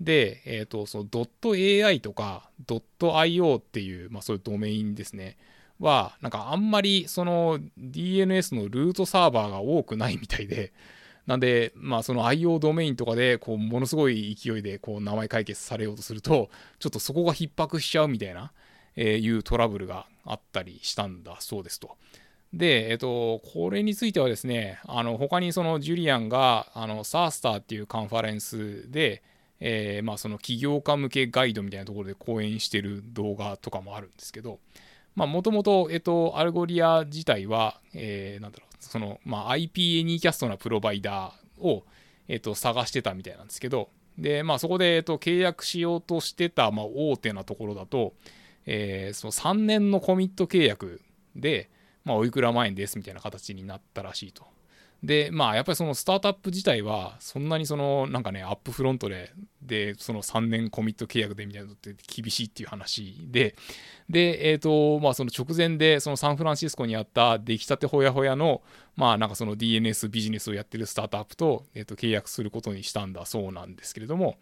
[0.00, 1.26] で、えっ、と、その
[1.84, 5.36] .ai とか .io っていう、まあそういうドメインですね。
[5.78, 10.72] は、なんかあんまりその DNS のルートサーバーが多くないみたいで、
[11.26, 18.52] なんで、まあその IO ドメインとかで、こう、ものすごい勢いで、こう、名前解決されようとすると、ちょっとそこが逼迫しちゃうみたいな、
[18.96, 21.96] えー、いうトラブルがあったりしたんだそうですと。
[22.52, 29.22] で、えっと、これについてはですね、あの、他にそのジュリアンが、あの、サースターっていうカンファレンスで、
[29.60, 34.58] えー、まあその起業家向けガイドみたいなところで講演してる動画とかもあるんですけど、
[35.14, 41.84] まあもともと、えっと、 Algolia 自体は、えー、なんだろう、その、まあ IP ニーキャストなプロバイダーを、
[42.28, 48.14] えっと、探してたみたいなんですけど、で、まあそこで、えっと、契約しようとしてた、まあ大手なところだと、
[48.66, 51.00] えー、その3年のコミット契約
[51.36, 51.70] で、
[52.04, 54.44] まあ、おいくら万円ですみたいな形になったらしいと。
[55.02, 59.32] で、まあ、やっぱりそのスタートアップ自体は、そんなにその、なんかね、アップフロントで、
[59.62, 63.56] で、その3年コミット契約でみたいなのって厳しいっていう話で、
[64.10, 68.62] で、えっ、ー、と、まあ、その直前で、そのサンフランシスコにあった出来たてほやほやの、
[68.94, 74.36] まあ、なんかその DNS ビジネスをやってるスタートアップと、え、ー、と、契約することにしたんだそうなんですけれども、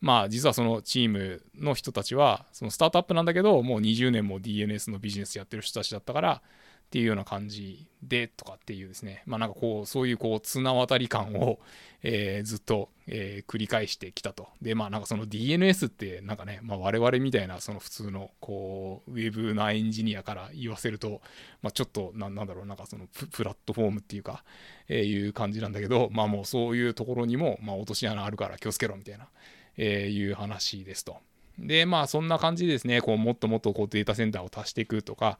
[0.00, 6.42] まあ実はそのチームの人たちはそのスタートアップなんだけどもう20年も DNS のビジネスやってる人たちだったから
[6.90, 11.60] っていうような感じでとかっていうですね、まあなんかこう、そういうこう、綱渡り感を、
[12.02, 14.48] えー、ずっと、えー、繰り返してきたと。
[14.60, 21.22] で、まあなんかその DNS ってなんかね、まあ我々みたいなその普通のこう、ウェブなエンジニアから言わせると、
[21.62, 24.42] まあちょっとな、なんだろう、なんかそのプラットフォームっていうか、
[24.88, 29.28] えー、いう感じなんだけど、まあもうそういうところにも、まあ落とし穴あるから気をつけろみたいな、
[29.76, 31.18] えー、いう話ですと。
[31.60, 35.38] で、まあそんな感じでですね、こうもっともっとこうデータセンターを足していくとか、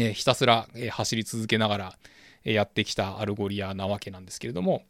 [0.00, 1.98] えひたすら、走り続けながら、
[2.44, 4.84] やってきた Algolia なわけなんですけれども、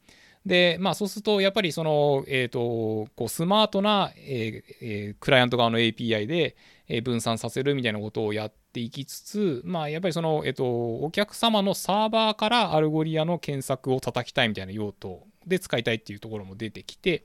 [0.47, 6.57] で、まあそうすると、やっぱりその、え、ー、と、こうスマートな、えー、クライアント側の API で、
[7.03, 10.65] 分散させるみたいなことをやっていきつつ、まあやっぱりその、えっ、ー、と、
[11.01, 17.25] お客様のサーバーから Algolia の検索を叩きたいみたいな用途で使いたいっていうところも出てきて、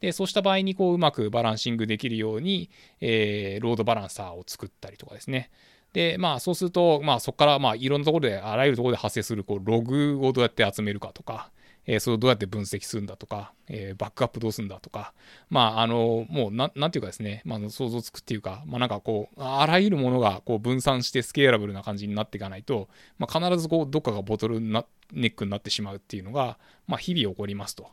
[0.00, 2.70] で、そうした場合にこううまく balancing できるように、
[3.00, 5.50] えー、ロードバランサーを作ったりとかですね。
[5.92, 11.50] で、まあそうすると、まあそこからまあいろんなところで、あらゆるところで発生するこうログをどうやって集めるかとか、
[11.86, 15.12] えー、それをどうやって分析するんだとか、えー、バックアップどうするんだとか、
[15.50, 22.88] まああの、もうななんていうかですね、まあ想像つくっていうか、まあなんかこう、あらゆるものがこう分散してスケーラブルな感じになっていかないと、
[23.18, 27.88] まあ必ずこうどっかがボトルネックになってしまうっていうのが、まあ日々起こりますと。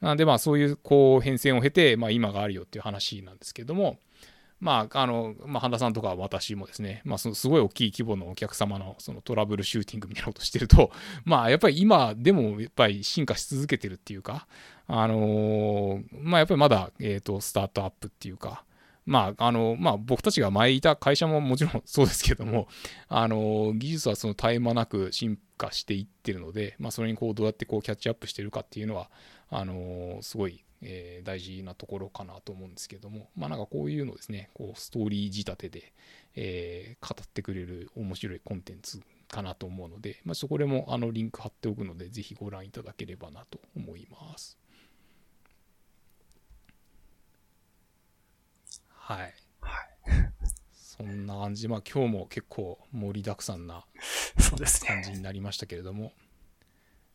[0.00, 3.98] なんでまあそういうこう変遷を経て、まあ今があるよっていう話なんですけども、
[4.62, 10.92] まあ、あの、まあ、半田さんとか私もですね、まあ、そのすごい大きい規模のお客様のそのトラブルシューティングみたいなことしてると、
[11.26, 14.46] まあ、やっぱり今でもやっぱり進化し続けてるっていうか、
[14.86, 18.64] あのー、まあ、やっぱりまだ、えっ、ー、と、スタートアップっていうか、
[19.04, 22.68] まあ、あの、まあ、僕たちが前いた会社ももちろん そうですけども、
[23.08, 29.10] あの、技術はその絶え間なく進化していってるので、まあ、それにこう、どうやってこう、キャッチアップしてるかっていうのは、
[29.50, 35.92] あの、すごい、えー、大事なところかなと思うんですけども、まあなんかこういうのですね、こうストーリー仕立てで、
[36.34, 44.58] えー、語ってくれる面白いコンテンツかなと思うので、まあ、そこでもあのリンク貼っておくので、ぜひご覧いただければなと思います。
[48.88, 49.34] はい。
[49.60, 49.92] はい。
[50.72, 53.84] そんな感じ、まあ今日も結構盛りだくさんな
[54.86, 56.12] 感じになりましたけれども、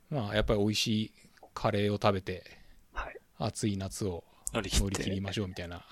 [0.09, 1.13] まあやっぱり美味しい
[1.53, 2.43] カレーを食べて、
[3.39, 4.23] 暑い夏を
[4.53, 5.85] 乗り切りましょうみたいな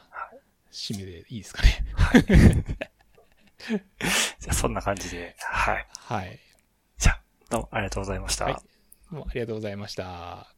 [0.72, 1.86] 締めでいいですかね。
[1.94, 2.24] はい。
[4.40, 5.88] じゃあそんな感じで、はい。
[5.98, 6.40] はい。
[6.98, 8.46] じゃあ、どうもありがとうございました。
[8.46, 8.62] はい、ど
[9.12, 10.55] うもありがとうございました。